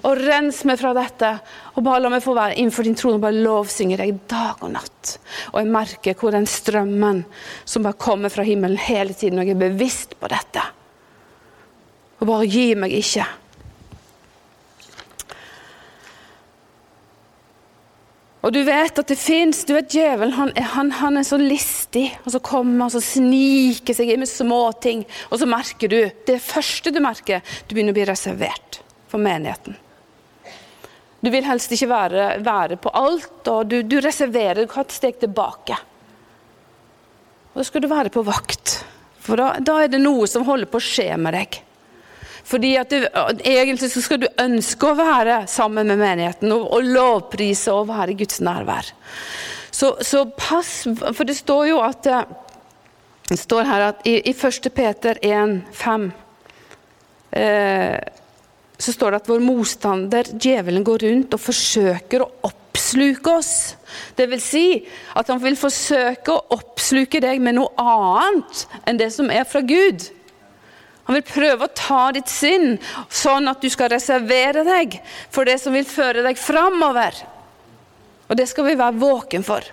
Og 0.00 0.16
rens 0.16 0.62
meg 0.64 0.80
fra 0.80 0.94
dette. 0.96 1.34
Og 1.76 1.84
bare 1.84 2.00
la 2.00 2.10
meg 2.12 2.24
få 2.24 2.32
være 2.36 2.56
innenfor 2.56 2.88
din 2.88 2.96
trone 2.96 3.20
og 3.20 3.26
bare 3.26 3.44
lovsynge 3.44 4.00
deg 4.00 4.16
dag 4.32 4.64
og 4.64 4.72
natt. 4.78 5.16
Og 5.52 5.60
jeg 5.60 5.72
merker 5.76 6.16
hvor 6.16 6.32
den 6.32 6.48
strømmen 6.48 7.20
som 7.68 7.84
bare 7.84 8.00
kommer 8.00 8.32
fra 8.32 8.48
himmelen 8.48 8.80
hele 8.80 9.12
tiden, 9.12 9.42
og 9.42 9.44
jeg 9.44 9.58
er 9.58 9.64
bevisst 9.66 10.16
på 10.16 10.32
dette. 10.32 10.64
Og 12.16 12.30
bare 12.32 12.48
gi 12.48 12.70
meg 12.80 12.96
ikke. 12.96 13.28
Og 18.44 18.52
du 18.52 18.60
vet 18.66 18.98
at 19.00 19.08
det 19.08 19.16
fins 19.18 19.64
Du 19.66 19.72
vet 19.74 19.88
djevelen 19.90 20.34
han, 20.36 20.52
han, 20.74 20.92
han, 21.00 21.16
er 21.18 21.24
så 21.26 21.38
listig, 21.40 22.10
og 22.24 22.34
så 22.34 22.42
kommer 22.44 22.86
han 22.86 22.98
og 23.00 23.04
sniker 23.04 23.96
seg 23.96 24.12
inn 24.12 24.22
med 24.22 24.30
småting. 24.30 25.06
Og 25.30 25.40
så 25.40 25.48
merker 25.50 25.90
du 25.90 25.98
Det 26.28 26.38
første 26.44 26.92
du 26.94 27.00
merker, 27.02 27.42
du 27.66 27.74
begynner 27.74 27.96
å 27.96 27.98
bli 27.98 28.06
reservert 28.08 28.80
for 29.10 29.22
menigheten. 29.22 29.78
Du 31.24 31.30
vil 31.32 31.46
helst 31.48 31.72
ikke 31.74 31.88
være, 31.90 32.24
være 32.44 32.76
på 32.78 32.92
alt, 32.94 33.48
og 33.50 33.66
du, 33.66 33.80
du 33.82 33.96
reserverer. 34.04 34.66
Har 34.70 34.84
et 34.84 34.94
steg 34.94 35.16
tilbake. 35.18 35.78
Og 37.54 37.62
da 37.62 37.64
skal 37.66 37.82
du 37.82 37.88
være 37.90 38.12
på 38.12 38.22
vakt, 38.22 38.76
for 39.24 39.40
da, 39.40 39.56
da 39.64 39.80
er 39.82 39.90
det 39.90 40.02
noe 40.02 40.28
som 40.30 40.44
holder 40.46 40.68
på 40.70 40.78
å 40.78 40.86
skje 40.86 41.08
med 41.18 41.34
deg. 41.34 41.56
Fordi 42.46 42.76
at 42.78 42.92
du, 42.92 43.06
Egentlig 43.44 43.90
så 43.90 44.02
skal 44.04 44.22
du 44.22 44.28
ønske 44.42 44.88
å 44.88 44.98
være 44.98 45.42
sammen 45.50 45.88
med 45.90 46.00
menigheten 46.00 46.52
og, 46.54 46.68
og 46.76 46.90
lovprise 46.96 47.74
og 47.74 47.88
være 47.90 48.14
i 48.14 48.18
Guds 48.22 48.40
nærvær. 48.44 48.92
Så, 49.74 49.96
så, 50.00 50.24
pass, 50.38 50.86
for 50.86 51.26
det 51.28 51.36
står 51.36 51.66
jo 51.72 51.80
at 51.84 52.06
eh, 52.08 52.28
Det 53.28 53.38
står 53.40 53.66
her 53.66 53.88
at 53.88 54.06
i, 54.06 54.20
i 54.30 54.32
1. 54.32 54.70
Peter 54.72 55.18
1, 55.20 55.56
5 55.74 56.04
eh, 57.34 57.98
så 58.78 58.92
står 58.92 59.10
det 59.10 59.20
at 59.22 59.28
vår 59.30 59.40
motstander, 59.40 60.28
djevelen, 60.36 60.84
går 60.84 61.06
rundt 61.06 61.34
og 61.34 61.40
forsøker 61.40 62.22
å 62.22 62.28
oppsluke 62.46 63.32
oss. 63.38 63.54
Det 64.16 64.28
vil 64.28 64.42
si 64.44 64.66
at 65.16 65.32
han 65.32 65.40
vil 65.42 65.56
forsøke 65.58 66.34
å 66.34 66.58
oppsluke 66.58 67.22
deg 67.24 67.40
med 67.42 67.56
noe 67.56 67.72
annet 67.80 68.66
enn 68.84 69.00
det 69.00 69.08
som 69.16 69.32
er 69.32 69.48
fra 69.48 69.64
Gud. 69.64 70.10
Han 71.06 71.14
vil 71.14 71.26
prøve 71.26 71.66
å 71.66 71.74
ta 71.76 72.10
ditt 72.14 72.30
sinn, 72.30 72.76
sånn 73.08 73.46
at 73.46 73.62
du 73.62 73.70
skal 73.70 73.92
reservere 73.92 74.64
deg 74.66 74.98
for 75.30 75.46
det 75.46 75.60
som 75.62 75.76
vil 75.76 75.86
føre 75.86 76.24
deg 76.26 76.38
framover. 76.40 77.14
Og 78.26 78.38
det 78.38 78.48
skal 78.50 78.66
vi 78.66 78.78
være 78.78 78.98
våken 78.98 79.46
for. 79.46 79.66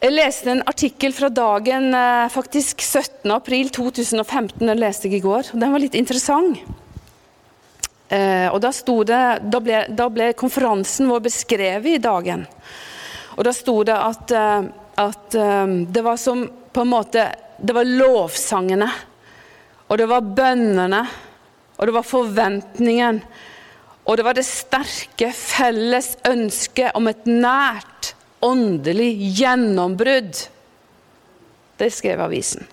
Jeg 0.00 0.12
leste 0.12 0.52
en 0.52 0.64
artikkel 0.68 1.12
fra 1.16 1.28
dagen 1.32 1.88
eh, 1.96 2.28
faktisk 2.32 2.82
17. 2.84 3.30
april 3.32 3.70
2015. 3.72 4.60
Den 4.60 4.80
leste 4.80 5.08
jeg 5.08 5.18
i 5.18 5.24
går. 5.24 5.52
Den 5.56 5.72
var 5.72 5.82
litt 5.82 5.96
interessant. 5.98 6.60
Eh, 8.08 8.46
og 8.52 8.60
da, 8.62 8.70
det, 8.70 9.22
da, 9.50 9.60
ble, 9.60 9.80
da 9.98 10.08
ble 10.12 10.30
konferansen 10.38 11.08
vår 11.10 11.24
beskrevet 11.26 11.96
i 11.96 12.02
dagen. 12.04 12.44
Og 13.36 13.48
da 13.48 13.52
sto 13.56 13.80
det 13.88 13.96
at, 13.96 14.36
eh, 14.36 14.68
at 15.00 15.36
det 15.92 16.04
var 16.04 16.20
som 16.20 16.46
på 16.46 16.84
en 16.84 16.92
måte 16.92 17.26
det 17.58 17.74
var 17.76 17.88
lovsangene, 17.88 18.88
og 19.86 19.98
det 20.00 20.08
var 20.10 20.32
bønnene, 20.36 21.02
og 21.76 21.88
det 21.88 21.94
var 21.94 22.06
forventningen. 22.06 23.20
Og 24.06 24.18
det 24.18 24.24
var 24.26 24.36
det 24.38 24.46
sterke 24.46 25.32
felles 25.34 26.12
ønsket 26.26 26.94
om 26.98 27.08
et 27.10 27.26
nært 27.26 28.12
åndelig 28.44 29.10
gjennombrudd. 29.40 30.44
Det 31.76 31.90
skrev 31.92 32.22
avisen. 32.24 32.66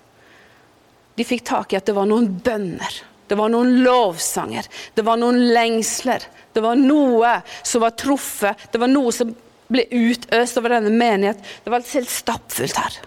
De 1.14 1.26
fikk 1.26 1.44
tak 1.46 1.72
i 1.72 1.78
at 1.78 1.86
det 1.86 1.94
var 1.96 2.08
noen 2.10 2.28
bønner, 2.42 3.00
det 3.30 3.38
var 3.38 3.50
noen 3.52 3.78
lovsanger, 3.84 4.66
det 4.94 5.04
var 5.06 5.18
noen 5.20 5.38
lengsler. 5.54 6.26
Det 6.54 6.62
var 6.62 6.78
noe 6.78 7.30
som 7.66 7.82
var 7.82 7.96
truffet, 7.98 8.68
det 8.70 8.78
var 8.78 8.90
noe 8.90 9.10
som 9.14 9.32
ble 9.72 9.86
utøst 9.90 10.60
over 10.60 10.76
denne 10.76 10.92
menighet. 10.94 11.40
Det 11.64 11.72
var 11.72 11.82
helt 11.88 12.12
stappfullt 12.12 12.78
her. 12.78 12.98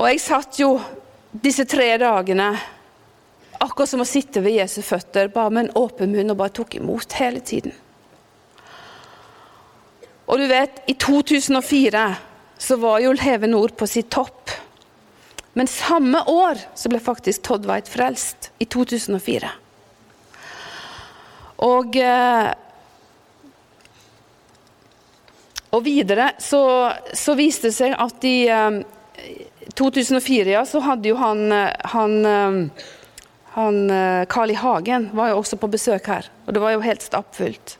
Og 0.00 0.06
jeg 0.08 0.20
satt 0.24 0.56
jo 0.56 0.78
disse 1.30 1.66
tre 1.68 1.90
dagene 2.00 2.54
akkurat 3.60 3.90
som 3.90 4.00
å 4.00 4.08
sitte 4.08 4.40
ved 4.40 4.56
Jesu 4.56 4.80
føtter, 4.80 5.28
bare 5.28 5.52
med 5.52 5.66
en 5.66 5.74
åpen 5.76 6.14
munn 6.14 6.32
og 6.32 6.38
bare 6.40 6.54
tok 6.56 6.78
imot 6.78 7.18
hele 7.20 7.42
tiden. 7.44 7.74
Og 10.24 10.40
du 10.40 10.46
vet, 10.48 10.80
i 10.88 10.94
2004 10.96 12.06
så 12.60 12.78
var 12.80 13.02
jo 13.04 13.12
Leve 13.12 13.50
Nord 13.50 13.76
på 13.76 13.88
sitt 13.90 14.08
topp. 14.14 14.54
Men 15.52 15.68
samme 15.68 16.22
år 16.32 16.64
så 16.78 16.88
ble 16.88 17.02
faktisk 17.02 17.44
Todd 17.44 17.68
White 17.68 17.92
frelst, 17.92 18.52
i 18.62 18.64
2004. 18.70 19.52
Og, 21.66 21.96
eh, 22.00 22.50
og 25.76 25.84
videre 25.84 26.30
så, 26.40 26.62
så, 27.12 27.36
viste 27.36 27.68
det 27.68 27.76
seg 27.76 27.96
at 28.00 28.24
i 28.24 28.36
2004 29.74 30.46
eh, 30.46 30.52
ja, 30.54 30.64
så 30.66 30.82
hadde 30.84 31.10
jo 31.10 31.18
han, 31.20 31.52
eh, 31.52 31.70
han, 31.92 32.70
han 33.56 33.80
Carl 34.28 34.54
I. 34.54 34.58
Hagen 34.60 35.10
var 35.16 35.32
jo 35.32 35.40
også 35.42 35.58
på 35.60 35.70
besøk 35.72 36.10
her, 36.12 36.30
og 36.46 36.56
det 36.56 36.62
var 36.62 36.76
jo 36.76 36.84
helt 36.84 37.04
stappfullt. 37.04 37.76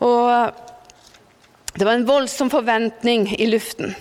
Og 0.00 0.54
det 1.76 1.86
var 1.86 1.94
en 1.96 2.08
voldsom 2.08 2.50
forventning 2.52 3.28
i 3.38 3.46
luften. 3.50 3.94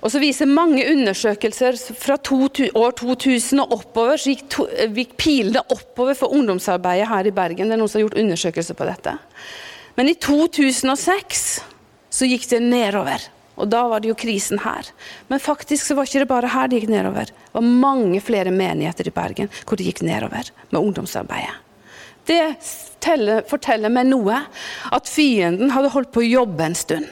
Og 0.00 0.10
så 0.12 0.20
viser 0.22 0.48
mange 0.48 0.84
undersøkelser 0.88 1.76
fra 1.98 2.16
to, 2.22 2.46
år 2.78 2.94
2000 3.00 3.60
og 3.64 3.74
oppover, 3.80 4.20
så 4.20 4.32
gikk, 4.32 4.44
to, 4.52 4.66
gikk 4.94 5.16
pilene 5.18 5.64
oppover 5.74 6.16
for 6.18 6.32
ungdomsarbeidet 6.34 7.08
her 7.10 7.28
i 7.28 7.34
Bergen. 7.34 7.68
Det 7.68 7.76
er 7.76 7.80
noen 7.82 7.90
som 7.90 8.00
har 8.00 8.06
gjort 8.06 8.20
undersøkelser 8.22 8.78
på 8.78 8.86
dette. 8.88 9.16
Men 9.98 10.12
i 10.12 10.16
2006 10.22 11.46
så 12.16 12.28
gikk 12.30 12.46
det 12.52 12.62
nedover. 12.62 13.26
Og 13.56 13.68
da 13.72 13.82
var 13.88 14.02
det 14.02 14.10
jo 14.10 14.18
krisen 14.18 14.60
her. 14.60 14.88
Men 15.30 15.42
faktisk 15.42 15.86
så 15.86 15.96
var 15.96 16.08
ikke 16.08 16.22
det 16.24 16.30
bare 16.30 16.52
her 16.52 16.68
det 16.68 16.82
gikk 16.82 16.92
nedover. 16.92 17.30
Det 17.32 17.54
var 17.56 17.68
mange 17.86 18.20
flere 18.24 18.52
menigheter 18.52 19.08
i 19.08 19.14
Bergen 19.16 19.52
hvor 19.64 19.80
det 19.80 19.88
gikk 19.88 20.02
nedover 20.04 20.50
med 20.70 20.80
ungdomsarbeidet. 20.80 21.62
Det 22.26 22.42
forteller 23.46 23.92
meg 23.92 24.08
noe 24.10 24.40
at 24.92 25.08
fienden 25.08 25.70
hadde 25.70 25.92
holdt 25.94 26.10
på 26.14 26.24
å 26.24 26.26
jobbe 26.26 26.66
en 26.66 26.74
stund. 26.74 27.06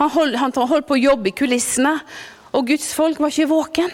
Han 0.00 0.12
holdt, 0.14 0.38
han 0.40 0.54
holdt 0.56 0.86
på 0.88 0.96
å 0.96 1.02
jobbe 1.02 1.28
i 1.28 1.36
kulissene, 1.36 1.98
og 2.56 2.70
Guds 2.70 2.92
folk 2.96 3.18
var 3.20 3.34
ikke 3.34 3.50
våken. 3.50 3.90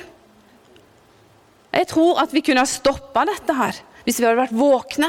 Jeg 1.75 1.89
tror 1.91 2.21
at 2.23 2.35
vi 2.35 2.45
kunne 2.47 2.63
ha 2.63 2.71
stoppa 2.71 3.25
dette 3.27 3.57
her 3.59 3.81
hvis 4.05 4.21
vi 4.21 4.29
hadde 4.29 4.39
vært 4.39 4.55
våkne. 4.55 5.09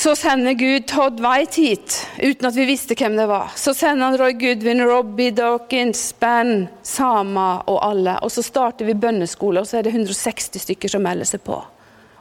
Så 0.00 0.16
sender 0.16 0.52
Gud 0.52 0.86
Todd 0.88 1.20
White 1.20 1.60
hit, 1.60 2.06
uten 2.22 2.46
at 2.48 2.54
vi 2.56 2.64
visste 2.64 2.96
hvem 2.96 3.18
det 3.18 3.26
var. 3.28 3.50
Så 3.52 3.74
sender 3.76 4.06
han 4.08 4.14
Roy 4.16 4.32
Goodwin, 4.32 4.80
Robbie 4.88 5.34
Dawkins, 5.36 6.14
Ben, 6.16 6.70
Sama 6.82 7.58
og 7.68 7.82
alle. 7.84 8.14
Og 8.24 8.32
så 8.32 8.40
starter 8.40 8.88
vi 8.88 8.94
bønneskole, 8.96 9.60
og 9.60 9.68
så 9.68 9.76
er 9.76 9.84
det 9.84 9.90
160 9.92 10.62
stykker 10.64 10.88
som 10.88 11.04
melder 11.04 11.28
seg 11.28 11.42
på. 11.44 11.58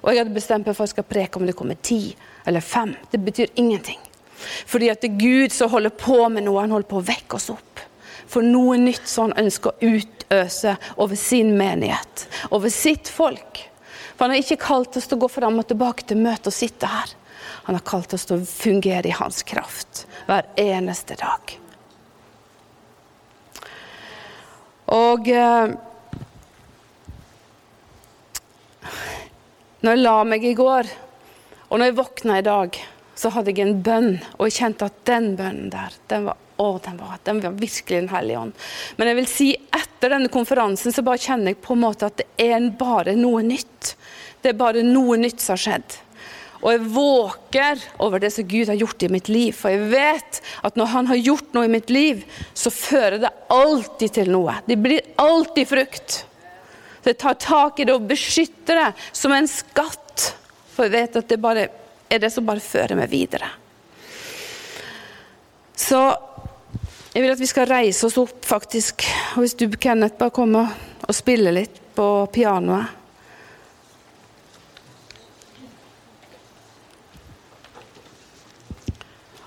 Og 0.02 0.10
jeg 0.12 0.20
hadde 0.20 0.36
bestemt 0.36 0.68
meg 0.68 0.76
for 0.76 0.84
at 0.84 0.90
jeg 0.90 0.98
skal 0.98 1.08
preke 1.08 1.40
om 1.40 1.48
det 1.48 1.56
kommer 1.56 1.80
ti 1.80 2.02
eller 2.44 2.60
fem. 2.60 2.92
Det 3.14 3.22
betyr 3.24 3.54
ingenting. 3.64 4.02
Fordi 4.68 4.90
at 4.92 5.00
det 5.00 5.14
er 5.14 5.22
Gud 5.22 5.56
som 5.56 5.72
holder 5.72 5.96
på 5.96 6.18
med 6.36 6.50
noe. 6.50 6.60
Han 6.60 6.76
holder 6.76 6.90
på 6.92 7.00
å 7.00 7.06
vekke 7.14 7.40
oss 7.40 7.48
opp. 7.54 7.86
For 8.28 8.44
noe 8.44 8.76
nytt 8.82 9.08
som 9.08 9.30
han 9.30 9.46
ønsker 9.46 9.72
å 9.72 9.94
utøse 9.96 10.76
over 10.98 11.16
sin 11.16 11.56
menighet, 11.56 12.28
over 12.52 12.76
sitt 12.76 13.08
folk. 13.08 13.64
For 14.18 14.28
han 14.28 14.36
har 14.36 14.44
ikke 14.44 14.60
kalt 14.68 15.00
oss 15.00 15.08
til 15.08 15.16
å 15.16 15.24
gå 15.24 15.32
fram 15.32 15.64
og 15.64 15.72
tilbake 15.72 16.12
til 16.12 16.20
møtet 16.20 16.52
og 16.52 16.58
sitte 16.60 16.92
her. 16.92 17.16
Han 17.70 17.76
har 17.78 17.86
kalt 17.86 18.16
oss 18.18 18.24
til 18.26 18.40
å 18.40 18.46
fungere 18.50 19.06
i 19.06 19.14
hans 19.14 19.44
kraft 19.46 20.08
hver 20.26 20.48
eneste 20.58 21.14
dag. 21.20 21.52
Og 24.90 25.30
eh, 25.30 25.76
Når 29.86 29.94
jeg 29.94 30.02
la 30.02 30.16
meg 30.32 30.50
i 30.50 30.56
går, 30.58 30.90
og 31.70 31.78
når 31.78 31.92
jeg 31.92 31.98
våkna 32.02 32.40
i 32.42 32.48
dag, 32.50 32.82
så 33.14 33.30
hadde 33.38 33.54
jeg 33.54 33.68
en 33.68 33.86
bønn, 33.86 34.12
og 34.40 34.50
jeg 34.50 34.58
kjente 34.58 34.90
at 34.90 35.00
den 35.06 35.30
bønnen 35.38 35.70
der, 35.70 36.02
den 36.10 36.26
var, 36.26 36.42
å, 36.58 36.74
den 36.90 36.98
var, 37.06 37.22
den 37.30 37.46
var 37.46 37.62
virkelig 37.62 38.02
Den 38.02 38.12
hellige 38.16 38.48
ånd. 38.48 38.68
Men 38.98 39.14
jeg 39.14 39.22
vil 39.22 39.32
si 39.38 39.54
etter 39.78 40.18
denne 40.18 40.34
konferansen 40.34 40.90
så 40.90 41.06
bare 41.06 41.22
kjenner 41.22 41.54
jeg 41.54 41.62
på 41.62 41.78
en 41.78 41.86
måte 41.86 42.10
at 42.10 42.18
det 42.18 42.50
er 42.50 42.72
bare 42.82 43.14
noe 43.14 43.46
nytt. 43.46 43.94
Det 44.42 44.56
er 44.56 44.62
bare 44.66 44.82
noe 44.82 45.22
nytt 45.22 45.46
som 45.46 45.54
har 45.54 45.68
skjedd. 45.70 46.04
Og 46.60 46.72
jeg 46.74 46.88
våker 46.92 47.84
over 48.04 48.20
det 48.20 48.34
som 48.36 48.48
Gud 48.48 48.68
har 48.68 48.80
gjort 48.80 49.04
i 49.04 49.12
mitt 49.12 49.30
liv. 49.32 49.54
For 49.56 49.72
jeg 49.72 49.92
vet 49.94 50.42
at 50.68 50.80
når 50.80 50.92
Han 50.94 51.08
har 51.08 51.22
gjort 51.22 51.54
noe 51.56 51.70
i 51.70 51.72
mitt 51.72 51.90
liv, 51.94 52.26
så 52.54 52.72
fører 52.74 53.20
det 53.24 53.32
alltid 53.48 54.18
til 54.18 54.32
noe. 54.34 54.58
Det 54.68 54.76
blir 54.76 55.14
alltid 55.16 55.70
frukt. 55.70 56.18
Så 57.00 57.14
jeg 57.14 57.20
tar 57.22 57.40
tak 57.40 57.80
i 57.80 57.88
det 57.88 57.96
og 57.96 58.10
beskytter 58.10 58.82
det 58.82 58.90
som 59.16 59.32
en 59.32 59.48
skatt. 59.48 60.34
For 60.76 60.88
jeg 60.88 60.98
vet 60.98 61.20
at 61.22 61.32
det 61.32 61.40
bare 61.40 61.70
er 62.12 62.20
det 62.20 62.32
som 62.34 62.48
bare 62.48 62.64
fører 62.64 63.00
meg 63.00 63.12
videre. 63.12 63.48
Så 65.80 66.02
jeg 67.14 67.24
vil 67.24 67.32
at 67.32 67.40
vi 67.42 67.50
skal 67.50 67.70
reise 67.72 68.06
oss 68.06 68.20
opp, 68.20 68.44
faktisk. 68.46 69.08
Og 69.38 69.46
hvis 69.46 69.56
du, 69.58 69.70
Kenneth, 69.80 70.20
bare 70.20 70.36
kommer 70.36 70.76
og 71.08 71.16
spiller 71.16 71.56
litt 71.56 71.80
på 71.96 72.06
pianoet. 72.36 72.99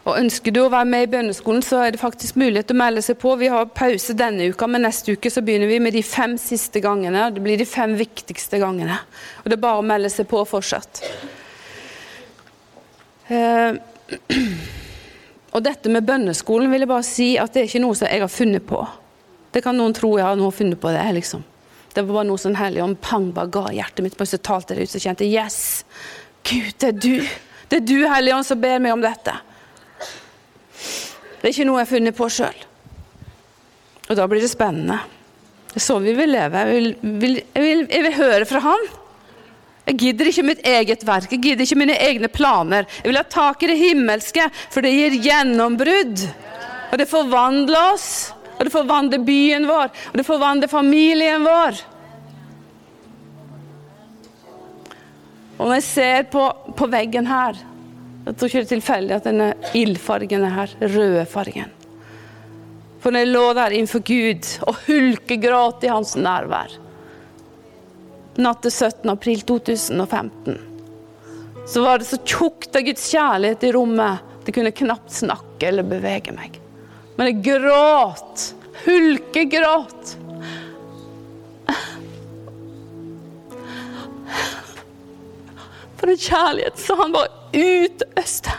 Og 0.03 0.17
Ønsker 0.19 0.51
du 0.51 0.65
å 0.65 0.71
være 0.71 0.88
med 0.91 1.05
i 1.05 1.11
bønneskolen, 1.12 1.62
så 1.62 1.85
er 1.85 1.93
det 1.95 2.01
faktisk 2.03 2.38
mulighet 2.41 2.67
til 2.67 2.75
å 2.75 2.81
melde 2.81 3.05
seg 3.07 3.21
på. 3.23 3.37
Vi 3.38 3.51
har 3.53 3.69
pause 3.71 4.17
denne 4.19 4.49
uka, 4.51 4.67
men 4.67 4.83
neste 4.83 5.15
uke 5.15 5.31
så 5.31 5.45
begynner 5.47 5.71
vi 5.71 5.79
med 5.83 5.95
de 5.95 6.03
fem 6.03 6.35
siste 6.43 6.83
gangene. 6.83 7.29
Det 7.31 7.43
blir 7.45 7.61
de 7.61 7.67
fem 7.69 7.95
viktigste 7.99 8.59
gangene. 8.59 8.97
Og 9.45 9.47
Det 9.47 9.55
er 9.55 9.62
bare 9.62 9.79
å 9.79 9.87
melde 9.87 10.11
seg 10.11 10.27
på 10.31 10.43
fortsatt. 10.51 11.05
Eh, 13.31 13.79
og 15.55 15.62
dette 15.62 15.93
med 15.95 16.09
bønneskolen 16.09 16.73
vil 16.73 16.83
jeg 16.83 16.91
bare 16.91 17.07
si 17.07 17.29
at 17.38 17.55
det 17.55 17.62
er 17.62 17.71
ikke 17.71 17.85
noe 17.87 18.01
som 18.01 18.11
jeg 18.11 18.25
har 18.25 18.35
funnet 18.35 18.67
på. 18.67 18.83
Det 19.55 19.62
kan 19.62 19.79
noen 19.79 19.95
tro 19.95 20.17
jeg 20.19 20.27
har 20.27 20.59
funnet 20.59 20.83
på 20.83 20.91
det. 20.91 21.07
liksom. 21.21 21.47
Det 21.95 22.03
var 22.03 22.23
bare 22.23 22.31
noe 22.33 22.43
sånn 22.43 22.59
hellig 22.59 22.83
om 22.83 22.99
pang 22.99 23.31
bare 23.37 23.53
ga 23.53 23.69
hjertet 23.71 24.03
mitt. 24.03 24.19
så 24.19 24.38
talte 24.38 24.75
det 24.75 24.88
ut, 24.88 24.91
så 24.91 24.99
kjente 24.99 25.29
jeg 25.29 25.38
yes, 25.38 25.85
Gud, 26.43 26.75
det 26.81 26.88
er 26.88 26.99
du. 26.99 27.17
Det 27.69 27.79
er 27.79 27.87
du, 27.87 27.99
Hellige 28.11 28.43
som 28.45 28.61
ber 28.61 28.81
meg 28.83 28.97
om 28.97 29.05
dette. 29.05 29.37
Det 31.43 31.49
er 31.49 31.55
ikke 31.57 31.67
noe 31.67 31.81
jeg 31.81 31.89
har 31.89 31.91
funnet 31.91 32.15
på 32.15 32.29
sjøl. 32.31 32.59
Og 34.07 34.19
da 34.19 34.27
blir 34.31 34.45
det 34.45 34.51
spennende. 34.53 35.01
Det 35.73 35.81
er 35.81 35.83
sånn 35.83 36.05
vi 36.07 36.13
vil 36.15 36.31
leve. 36.31 36.61
Jeg 36.63 36.77
vil, 36.77 37.17
vil, 37.19 37.39
jeg, 37.43 37.65
vil, 37.65 37.81
jeg 37.91 38.05
vil, 38.07 38.15
høre 38.21 38.47
fra 38.47 38.61
Han. 38.63 38.85
Jeg 39.89 39.99
gidder 39.99 40.31
ikke 40.31 40.45
mitt 40.47 40.61
eget 40.71 41.03
verk, 41.03 41.33
jeg 41.35 41.43
gidder 41.43 41.67
ikke 41.67 41.81
mine 41.81 41.97
egne 41.99 42.29
planer. 42.31 42.87
Jeg 43.01 43.09
vil 43.09 43.19
ha 43.19 43.25
tak 43.27 43.65
i 43.67 43.71
det 43.73 43.81
himmelske, 43.81 44.45
for 44.71 44.87
det 44.87 44.93
gir 44.95 45.17
gjennombrudd. 45.25 46.23
Og 46.93 47.01
det 47.03 47.09
forvandler 47.11 47.89
oss. 47.97 48.13
Og 48.61 48.69
det 48.69 48.71
forvandler 48.77 49.25
byen 49.27 49.67
vår, 49.67 49.91
og 50.13 50.21
det 50.21 50.23
forvandler 50.29 50.71
familien 50.71 51.43
vår. 51.43 51.81
Og 55.57 55.67
når 55.67 55.75
jeg 55.81 55.87
ser 55.89 56.29
på, 56.31 56.45
på 56.79 56.87
veggen 56.93 57.27
her 57.27 57.59
jeg 58.23 58.37
tror 58.39 58.49
ikke 58.49 58.61
det 58.61 58.67
er 58.67 58.75
tilfeldig 58.77 59.15
at 59.17 59.25
denne 59.27 59.49
ildfargen 59.75 60.45
er 60.47 60.55
her. 60.55 60.75
Røde 60.81 61.25
fargen. 61.27 61.73
For 63.03 63.11
når 63.11 63.25
jeg 63.25 63.33
lå 63.33 63.47
der 63.59 63.75
innenfor 63.75 64.05
Gud 64.07 64.51
og 64.71 64.79
hulkegråt 64.87 65.83
i 65.83 65.91
hans 65.91 66.15
nærvær 66.15 66.79
natt 68.41 68.63
til 68.65 68.73
17. 68.73 69.11
april 69.13 69.43
2015, 69.45 70.55
så 71.69 71.83
var 71.83 71.99
det 71.99 72.07
så 72.09 72.17
tjukt 72.23 72.79
av 72.79 72.87
Guds 72.87 73.11
kjærlighet 73.11 73.67
i 73.67 73.73
rommet 73.75 74.23
at 74.39 74.49
jeg 74.49 74.57
kunne 74.57 74.75
knapt 74.75 75.13
snakke 75.15 75.69
eller 75.69 75.87
bevege 75.87 76.33
meg. 76.35 76.57
Men 77.19 77.29
jeg 77.29 77.43
gråt. 77.45 78.49
Hulkegråt. 78.87 80.17
For 86.01 86.11
en 86.11 86.19
kjærlighet 86.19 86.81
som 86.83 86.99
han 87.03 87.15
bare 87.15 87.42
utøste 87.53 88.53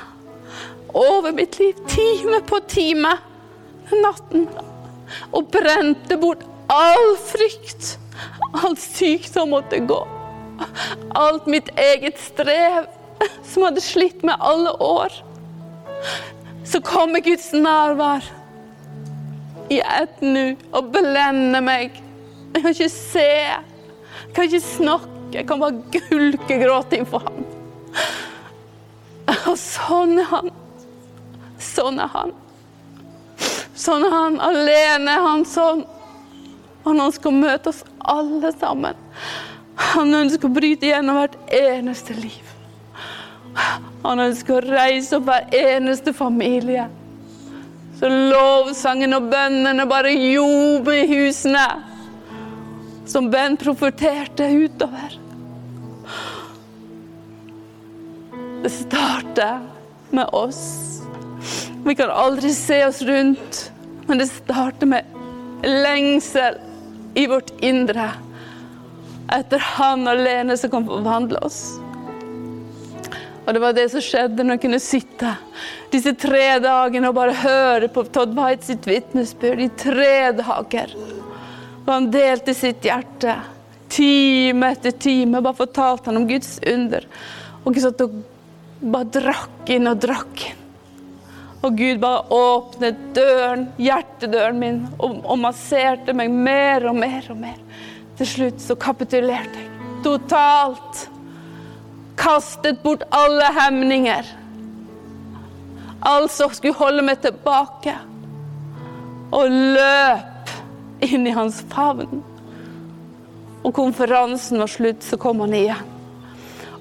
over 0.93 1.33
mitt 1.33 1.57
liv, 1.59 1.77
time 1.89 2.41
på 2.45 2.59
time, 2.69 3.15
den 3.89 4.03
natten. 4.05 4.47
Og 5.33 5.49
brente 5.53 6.17
bort 6.21 6.43
all 6.71 7.15
frykt. 7.21 7.97
All 8.53 8.77
sykdom 8.77 9.53
måtte 9.53 9.81
gå. 9.89 9.99
Alt 11.17 11.47
mitt 11.49 11.69
eget 11.79 12.21
strev 12.21 12.85
som 13.45 13.65
hadde 13.65 13.81
slitt 13.83 14.23
med 14.25 14.37
alle 14.39 14.73
år. 14.83 15.15
Så 16.65 16.81
kommer 16.85 17.23
Guds 17.25 17.51
nærvær 17.53 18.25
i 19.73 19.79
ett 19.81 20.21
nu 20.21 20.55
og 20.71 20.91
blender 20.93 21.63
meg. 21.63 21.97
Jeg 22.53 22.61
kan 22.61 22.75
ikke 22.75 22.89
se, 22.93 23.25
jeg 23.25 24.35
kan 24.35 24.47
ikke 24.49 24.65
snakke. 24.65 25.09
Jeg 25.33 25.47
kan 25.49 25.57
bare 25.57 25.79
gulkegråte 25.89 26.99
innenfor 26.99 27.23
ham. 27.25 27.45
Og 29.49 29.57
sånn 29.59 30.17
er 30.19 30.29
han. 30.31 30.51
Sånn 31.61 31.99
er 32.03 32.11
han. 32.13 32.33
Sånn 33.73 34.05
er 34.07 34.13
han. 34.13 34.39
Alene 34.43 35.17
er 35.17 35.27
han 35.27 35.45
sånn. 35.47 35.83
Han 36.83 36.99
ønsker 37.05 37.31
å 37.31 37.35
møte 37.37 37.71
oss 37.71 37.83
alle 37.99 38.51
sammen. 38.59 38.97
Han 39.93 40.13
ønsker 40.13 40.49
å 40.49 40.53
bryte 40.53 40.89
gjennom 40.89 41.17
hvert 41.17 41.37
eneste 41.55 42.15
liv. 42.17 42.43
Han 44.03 44.19
ønsker 44.19 44.57
å 44.57 44.75
reise 44.75 45.17
opp 45.19 45.27
hver 45.27 45.43
eneste 45.53 46.09
familie 46.17 46.87
Så 47.99 48.09
lovsangen 48.09 49.13
og 49.13 49.27
bønnene 49.29 49.85
bare 49.87 50.11
ljomer 50.17 51.03
i 51.03 51.09
husene. 51.11 51.67
Som 53.05 53.29
Ben 53.31 53.55
profeterte 53.59 54.47
utover. 54.49 55.22
Det 58.63 58.69
starter 58.69 59.59
med 60.09 60.29
oss. 60.31 61.01
Vi 61.85 61.95
kan 61.95 62.09
aldri 62.09 62.53
se 62.53 62.85
oss 62.85 63.01
rundt, 63.01 63.71
men 64.05 64.17
det 64.17 64.27
starter 64.27 64.87
med 64.87 65.03
lengsel 65.63 66.55
i 67.13 67.27
vårt 67.27 67.51
indre 67.59 68.07
etter 69.35 69.59
Han 69.59 70.07
alene 70.07 70.55
som 70.57 70.71
kan 70.71 70.87
forvandle 70.87 71.43
oss. 71.43 71.59
Og 73.43 73.51
det 73.51 73.59
var 73.65 73.75
det 73.75 73.89
som 73.91 74.07
skjedde 74.07 74.47
når 74.47 74.55
jeg 74.55 74.65
kunne 74.69 74.83
sitte 74.87 75.35
disse 75.91 76.15
tre 76.15 76.47
dagene 76.63 77.11
og 77.11 77.19
bare 77.19 77.35
høre 77.43 77.91
på 77.91 78.07
Todd 78.15 78.31
White 78.39 78.71
sitt 78.71 78.87
vitnesbyrd 78.87 79.67
i 79.67 79.71
tre 79.75 80.17
dager. 80.39 80.95
Og 81.83 81.95
han 81.97 82.13
delte 82.15 82.55
sitt 82.55 82.87
hjerte 82.87 83.41
time 83.91 84.71
etter 84.71 84.95
time, 84.95 85.43
bare 85.43 85.65
fortalte 85.65 86.13
han 86.13 86.23
om 86.23 86.31
Guds 86.31 86.61
under. 86.63 87.11
Og 87.65 87.75
jeg 87.75 87.91
satt 87.91 88.07
og 88.07 88.21
bare 88.83 89.09
drakk 89.19 89.71
inn 89.71 89.89
og 89.89 90.01
drakk 90.03 90.45
inn. 90.49 90.59
Og 91.63 91.77
Gud 91.79 92.01
bare 92.03 92.25
åpnet 92.35 92.97
døren, 93.15 93.69
hjertedøren 93.79 94.57
min, 94.59 94.81
og, 94.97 95.21
og 95.23 95.37
masserte 95.39 96.11
meg 96.15 96.33
mer 96.33 96.89
og 96.91 96.97
mer 96.99 97.29
og 97.31 97.39
mer. 97.39 97.61
Til 98.19 98.27
slutt 98.27 98.59
så 98.61 98.75
kapitulerte 98.75 99.61
jeg 99.61 99.73
totalt. 100.03 101.09
Kastet 102.15 102.83
bort 102.83 103.03
alle 103.09 103.47
hemninger. 103.55 104.27
Alt 105.99 106.31
som 106.31 106.51
skulle 106.53 106.77
holde 106.77 107.05
meg 107.05 107.23
tilbake. 107.23 107.95
Og 109.33 109.49
løp 109.49 110.53
inn 111.03 111.27
i 111.27 111.35
hans 111.35 111.63
favn. 111.71 112.21
Og 113.63 113.71
konferansen 113.75 114.59
var 114.59 114.71
slutt, 114.71 115.03
så 115.03 115.17
kom 115.17 115.41
han 115.45 115.55
igjen. 115.55 115.89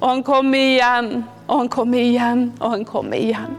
Og 0.01 0.09
han 0.09 0.25
kom 0.27 0.51
igjen, 0.59 1.23
og 1.53 1.59
han 1.59 1.69
kommer 1.69 2.01
igjen, 2.01 2.47
og 2.61 2.71
han 2.73 2.85
kommer 2.89 3.21
igjen. 3.21 3.57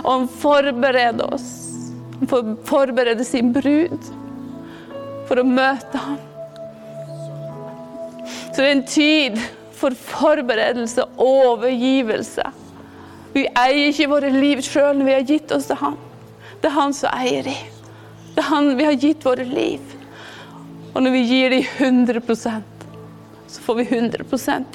Og 0.00 0.08
han 0.08 0.28
forbereder 0.40 1.34
oss. 1.34 1.50
Han 2.30 2.54
forbereder 2.64 3.26
sin 3.28 3.50
brud 3.52 4.06
for 5.28 5.42
å 5.42 5.44
møte 5.44 6.00
ham. 6.00 6.16
Så 8.24 8.56
det 8.56 8.64
er 8.70 8.72
en 8.72 8.86
tid 8.88 9.36
for 9.76 9.92
forberedelse 9.94 11.04
og 11.04 11.26
overgivelse. 11.26 12.48
Vi 13.34 13.44
eier 13.52 13.90
ikke 13.90 14.08
våre 14.10 14.32
liv 14.32 14.64
sjøl 14.64 14.96
når 14.96 15.10
vi 15.10 15.18
har 15.18 15.28
gitt 15.28 15.52
oss 15.54 15.68
til 15.68 15.78
ham. 15.82 16.00
Det 16.60 16.72
er 16.72 16.76
han 16.78 16.96
som 16.96 17.20
eier 17.20 17.44
de. 17.46 17.58
Det 18.32 18.40
er 18.40 18.48
han 18.48 18.72
vi 18.80 18.88
har 18.88 18.96
gitt 18.96 19.28
våre 19.28 19.44
liv. 19.44 19.94
Og 20.94 21.04
når 21.04 21.18
vi 21.18 21.22
gir 21.28 21.52
de 21.52 21.60
100 21.76 22.24
så 23.46 23.62
får 23.68 23.80
vi 23.82 23.88
100 23.92 24.24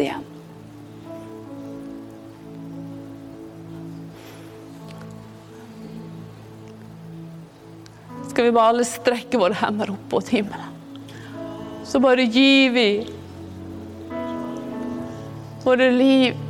igjen. 0.05 0.34
Skal 8.35 8.49
vi 8.49 8.51
bare 8.51 8.73
alle 8.73 8.83
strekke 8.83 9.39
våre 9.39 9.55
hender 9.55 9.93
opp 9.93 10.11
mot 10.11 10.27
himmelen. 10.27 10.71
Så 11.87 12.01
bare 12.03 12.25
gir 12.27 12.73
vi 12.75 12.89
våre 15.63 15.87
liv 15.95 16.41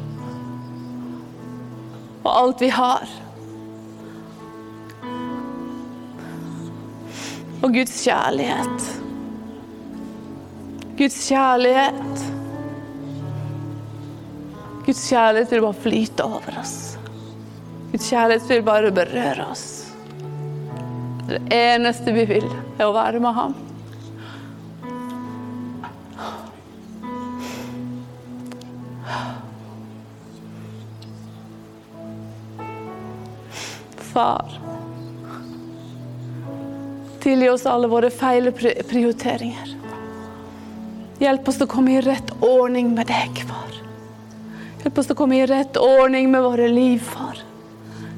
og 2.24 2.32
alt 2.32 2.64
vi 2.66 2.72
har. 2.74 3.06
Og 7.62 7.70
Guds 7.78 8.02
kjærlighet. 8.02 8.90
Guds 10.98 11.22
kjærlighet. 11.30 12.28
Guds 14.90 15.06
kjærlighet 15.06 15.54
vil 15.54 15.68
bare 15.70 15.82
flyte 15.86 16.32
over 16.34 16.62
oss. 16.66 16.78
Guds 17.94 18.10
kjærlighet 18.10 18.56
vil 18.56 18.70
bare 18.74 18.96
berøre 19.04 19.52
oss. 19.54 19.85
Det 21.26 21.40
eneste 21.50 22.12
vi 22.14 22.26
vil, 22.30 22.46
er 22.78 22.86
å 22.86 22.94
være 22.94 23.20
med 23.24 23.34
ham. 23.34 23.56
Far, 34.16 34.54
tilgi 37.26 37.50
oss 37.52 37.66
alle 37.68 37.90
våre 37.92 38.14
feil 38.14 38.52
prioriteringer. 38.54 39.74
Hjelp 41.20 41.50
oss 41.50 41.58
til 41.58 41.68
å 41.68 41.74
komme 41.74 41.98
i 41.98 42.06
rett 42.06 42.32
ordning 42.46 42.94
med 42.96 43.10
deg, 43.10 43.42
far. 43.50 43.82
Hjelp 44.84 45.02
oss 45.02 45.10
til 45.10 45.18
å 45.18 45.20
komme 45.26 45.42
i 45.42 45.50
rett 45.50 45.82
ordning 45.82 46.30
med 46.32 46.46
våre 46.46 46.70
liv, 46.70 47.02
far. 47.02 47.45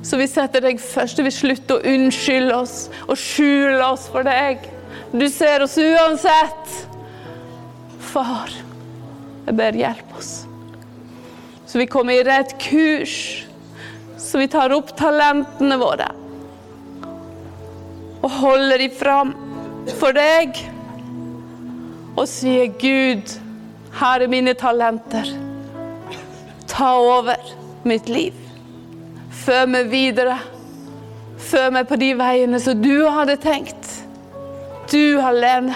Så 0.08 0.16
vi 0.16 0.28
setter 0.32 0.64
deg 0.64 0.80
først, 0.80 1.20
og 1.20 1.28
vi 1.28 1.34
slutter 1.36 1.82
å 1.82 1.94
unnskylde 1.96 2.56
oss 2.56 2.76
og 3.10 3.18
skjule 3.20 3.82
oss 3.84 4.06
for 4.12 4.24
deg. 4.24 4.64
Du 5.12 5.26
ser 5.32 5.66
oss 5.66 5.76
uansett. 5.82 6.78
Far, 8.08 8.54
jeg 9.44 9.58
ber 9.60 9.76
hjelp 9.76 10.14
oss. 10.16 10.32
Så 11.68 11.82
vi 11.82 11.90
kommer 11.92 12.16
i 12.16 12.24
rett 12.24 12.56
kurs. 12.64 13.18
Så 14.18 14.40
vi 14.40 14.48
tar 14.52 14.72
opp 14.76 14.96
talentene 14.98 15.78
våre 15.80 16.08
og 18.18 18.32
holder 18.34 18.82
de 18.82 18.88
fram 18.98 19.36
for 20.00 20.16
deg. 20.16 20.58
Og 22.18 22.26
sier, 22.28 22.72
Gud, 22.82 23.36
her 24.00 24.26
er 24.26 24.32
mine 24.32 24.56
talenter. 24.58 25.30
Ta 26.68 26.96
over 26.98 27.38
mitt 27.88 28.10
liv. 28.12 28.47
Før 29.48 29.68
meg 29.72 29.88
videre. 29.88 30.36
Før 31.40 31.70
meg 31.72 31.86
på 31.88 31.96
de 32.02 32.10
veiene 32.20 32.60
som 32.60 32.82
du 32.82 33.06
hadde 33.08 33.38
tenkt. 33.40 33.92
Du 34.92 35.22
alene. 35.24 35.76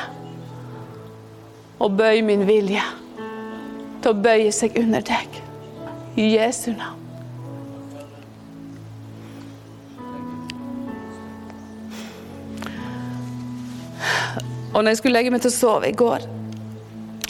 Og 1.80 1.96
bøy 1.96 2.20
min 2.26 2.44
vilje 2.50 2.84
til 4.02 4.12
å 4.12 4.18
bøye 4.18 4.52
seg 4.52 4.76
under 4.82 5.06
deg. 5.08 5.40
I 6.20 6.34
Jesu 6.34 6.74
navn. 6.76 7.00
Og 14.72 14.84
når 14.84 14.92
jeg 14.92 15.00
skulle 15.00 15.16
legge 15.16 15.32
meg 15.32 15.44
til 15.44 15.52
å 15.52 15.56
sove 15.56 15.88
i 15.92 15.96
går, 15.96 16.28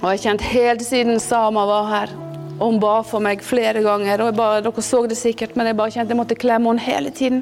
og 0.01 0.09
jeg 0.09 0.25
kjente 0.25 0.49
helt 0.55 0.81
siden 0.85 1.21
Sama 1.21 1.67
var 1.69 1.89
her 1.89 2.17
og 2.61 2.67
Hun 2.67 2.81
ba 2.81 2.99
for 3.01 3.23
meg 3.25 3.41
flere 3.41 3.81
ganger, 3.81 4.21
og 4.21 4.35
bare, 4.37 4.61
dere 4.61 4.83
så 4.85 5.01
det 5.09 5.17
sikkert, 5.17 5.55
men 5.57 5.71
jeg 5.71 5.77
bare 5.79 5.93
kjente 5.95 6.13
jeg 6.13 6.19
måtte 6.19 6.37
klemme 6.37 6.69
henne 6.69 6.85
hele 6.85 7.09
tiden. 7.09 7.41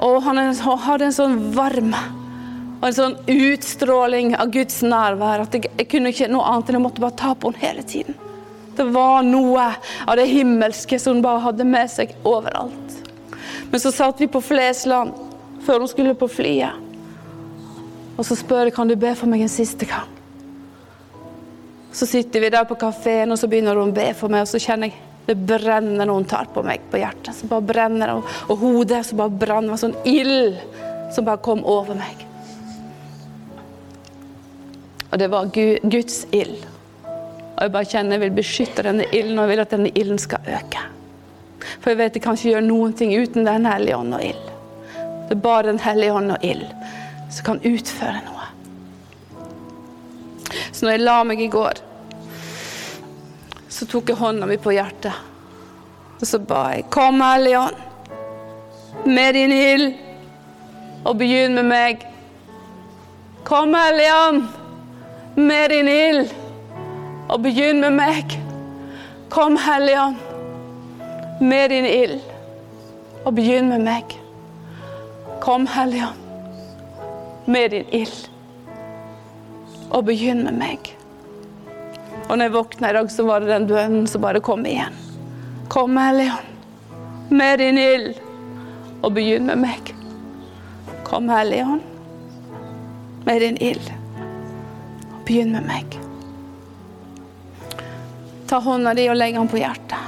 Og 0.00 0.22
han 0.24 0.40
hadde 0.40 1.10
en 1.10 1.12
sånn 1.12 1.36
varme 1.52 2.00
og 2.78 2.86
en 2.86 2.94
sånn 2.94 3.16
utstråling 3.26 4.36
av 4.38 4.52
Guds 4.54 4.80
nærvær 4.86 5.42
at 5.42 5.56
jeg, 5.56 5.66
jeg 5.80 5.88
kunne 5.90 6.12
ikke 6.14 6.28
noe 6.30 6.46
annet 6.46 6.70
enn 6.70 6.78
jeg 6.78 6.84
måtte 6.84 7.02
bare 7.02 7.18
ta 7.18 7.34
på 7.34 7.50
henne 7.50 7.64
hele 7.64 7.82
tiden. 7.82 8.18
Det 8.78 8.86
var 8.94 9.24
noe 9.26 9.64
av 10.06 10.16
det 10.16 10.28
himmelske 10.30 11.00
som 11.02 11.16
hun 11.18 11.24
bare 11.24 11.42
hadde 11.42 11.66
med 11.66 11.90
seg 11.90 12.14
overalt. 12.22 12.94
Men 13.72 13.82
så 13.82 13.90
satt 13.92 14.22
vi 14.22 14.30
på 14.30 14.40
Flesland 14.40 15.18
før 15.66 15.82
hun 15.82 15.90
skulle 15.90 16.14
på 16.16 16.30
flyet. 16.30 16.86
Og 18.14 18.22
så 18.26 18.38
spør 18.38 18.70
jeg 18.70 18.78
kan 18.78 18.88
du 18.88 18.94
be 18.96 19.10
for 19.18 19.30
meg 19.30 19.42
en 19.42 19.52
siste 19.52 19.90
gang. 19.90 20.17
Så 21.98 22.06
sitter 22.06 22.40
vi 22.40 22.50
der 22.54 22.64
på 22.64 22.76
kafeen, 22.78 23.32
og 23.34 23.38
så 23.40 23.48
begynner 23.50 23.74
hun 23.74 23.90
å 23.90 23.96
be 23.96 24.12
for 24.14 24.30
meg, 24.30 24.44
og 24.44 24.50
så 24.52 24.60
kjenner 24.62 24.92
jeg 24.92 25.00
det 25.26 25.34
brenner 25.34 26.06
når 26.06 26.14
hun 26.14 26.26
tar 26.30 26.46
på 26.54 26.62
meg 26.62 26.84
på 26.92 27.00
hjertet. 27.00 27.34
Så 27.34 27.48
bare 27.50 27.66
brenner 27.66 28.12
og, 28.14 28.28
og 28.46 28.60
hodet 28.62 29.00
så 29.04 29.16
bare 29.18 29.34
brann. 29.42 29.66
Det 29.68 29.80
sånn 29.82 29.96
ild 30.06 30.60
som 31.12 31.26
bare 31.26 31.42
kom 31.42 31.64
over 31.66 31.98
meg. 31.98 32.22
Og 35.08 35.18
det 35.18 35.28
var 35.32 35.50
Guds 35.50 36.20
ild. 36.30 36.62
Og 37.08 37.66
jeg 37.66 37.74
bare 37.74 37.90
kjenner 37.90 38.14
jeg 38.14 38.24
vil 38.28 38.38
beskytte 38.38 38.86
denne 38.86 39.08
ilden, 39.10 39.34
og 39.34 39.48
jeg 39.48 39.52
vil 39.52 39.64
at 39.64 39.74
denne 39.74 39.92
ilden 39.98 40.22
skal 40.22 40.54
øke. 40.54 40.84
For 41.82 41.90
jeg 41.90 42.00
vet 42.04 42.20
jeg 42.20 42.26
kan 42.28 42.38
ikke 42.38 42.52
gjøre 42.52 42.68
noen 42.68 42.94
ting 42.96 43.10
uten 43.18 43.48
Den 43.50 43.66
hellige 43.66 43.98
ånd 43.98 44.14
og 44.14 44.22
ild. 44.22 44.48
Det 45.26 45.34
er 45.34 45.42
bare 45.50 45.66
Den 45.72 45.82
hellige 45.82 46.14
ånd 46.14 46.36
og 46.38 46.46
ild 46.46 46.64
som 47.26 47.50
kan 47.50 47.60
utføre 47.66 48.22
noe. 48.22 48.46
Så 50.72 50.86
når 50.86 50.94
jeg 50.94 51.04
la 51.04 51.18
meg 51.26 51.42
i 51.42 51.50
går, 51.52 51.82
så 53.68 53.86
tok 53.86 54.12
jeg 54.12 54.18
hånda 54.20 54.48
mi 54.48 54.56
på 54.60 54.72
hjertet. 54.74 55.14
Og 56.18 56.26
så 56.26 56.40
ba 56.42 56.64
jeg, 56.74 56.86
kom 56.90 57.20
Hellige 57.22 57.68
med 59.06 59.34
din 59.36 59.52
ild, 59.54 59.92
og 61.04 61.18
begynn 61.20 61.54
med 61.54 61.68
meg. 61.70 62.06
Kom 63.46 63.74
Hellige 63.78 64.42
med 65.36 65.68
din 65.70 65.88
ild, 65.88 66.32
og 67.28 67.42
begynn 67.44 67.80
med 67.84 67.94
meg. 68.00 68.38
Kom 69.30 69.56
Hellige 69.60 70.08
med 71.40 71.68
din 71.70 71.86
ild, 71.86 72.18
og 73.24 73.34
begynn 73.36 73.68
med 73.68 73.86
meg. 73.86 74.18
Kom, 75.40 75.66
Hellige 75.66 76.08
med 77.46 77.70
din 77.70 77.84
ild, 77.92 78.28
og 79.90 80.04
begynn 80.04 80.44
med 80.44 80.52
meg. 80.52 80.97
Og 82.28 82.36
når 82.36 82.44
jeg 82.44 82.52
våkna 82.52 82.90
i 82.90 82.96
dag, 82.98 83.10
så 83.10 83.24
var 83.24 83.40
det 83.40 83.48
den 83.48 83.66
bønnen 83.70 84.08
som 84.08 84.20
bare 84.20 84.40
kom 84.44 84.66
igjen. 84.68 84.96
Kom, 85.72 85.96
Helligånd, 85.96 87.30
med 87.30 87.58
din 87.58 87.78
ild, 87.80 88.18
og 89.00 89.14
begynn 89.16 89.48
med 89.48 89.62
meg. 89.64 89.92
Kom, 91.08 91.28
Helligånd, 91.32 91.80
med 93.24 93.40
din 93.40 93.56
ild, 93.64 93.88
og 95.08 95.24
begynn 95.24 95.56
med 95.56 95.64
meg. 95.68 95.96
Ta 98.48 98.60
hånda 98.64 98.94
di 98.96 99.08
og 99.08 99.16
legg 99.16 99.36
den 99.36 99.48
på 99.48 99.60
hjertet. 99.60 100.04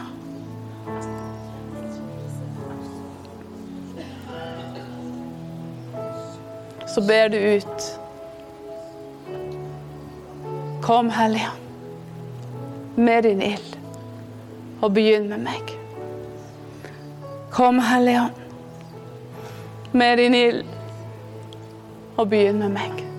Så 6.91 7.01
ber 7.07 7.29
du 7.33 7.39
ut. 7.39 7.89
Kom, 10.83 11.11
Hellige 11.15 11.49
Ånd, 11.53 11.60
med 13.01 13.23
din 13.23 13.43
ild, 13.43 13.77
og 14.81 14.95
begynn 14.95 15.29
med 15.29 15.45
meg. 15.45 15.77
Kom, 17.51 17.81
Hellige 17.83 18.23
Ånd, 18.23 18.41
med 19.93 20.17
din 20.21 20.35
ild, 20.35 20.65
og 22.17 22.29
begynn 22.29 22.61
med 22.61 22.77
meg. 22.77 23.10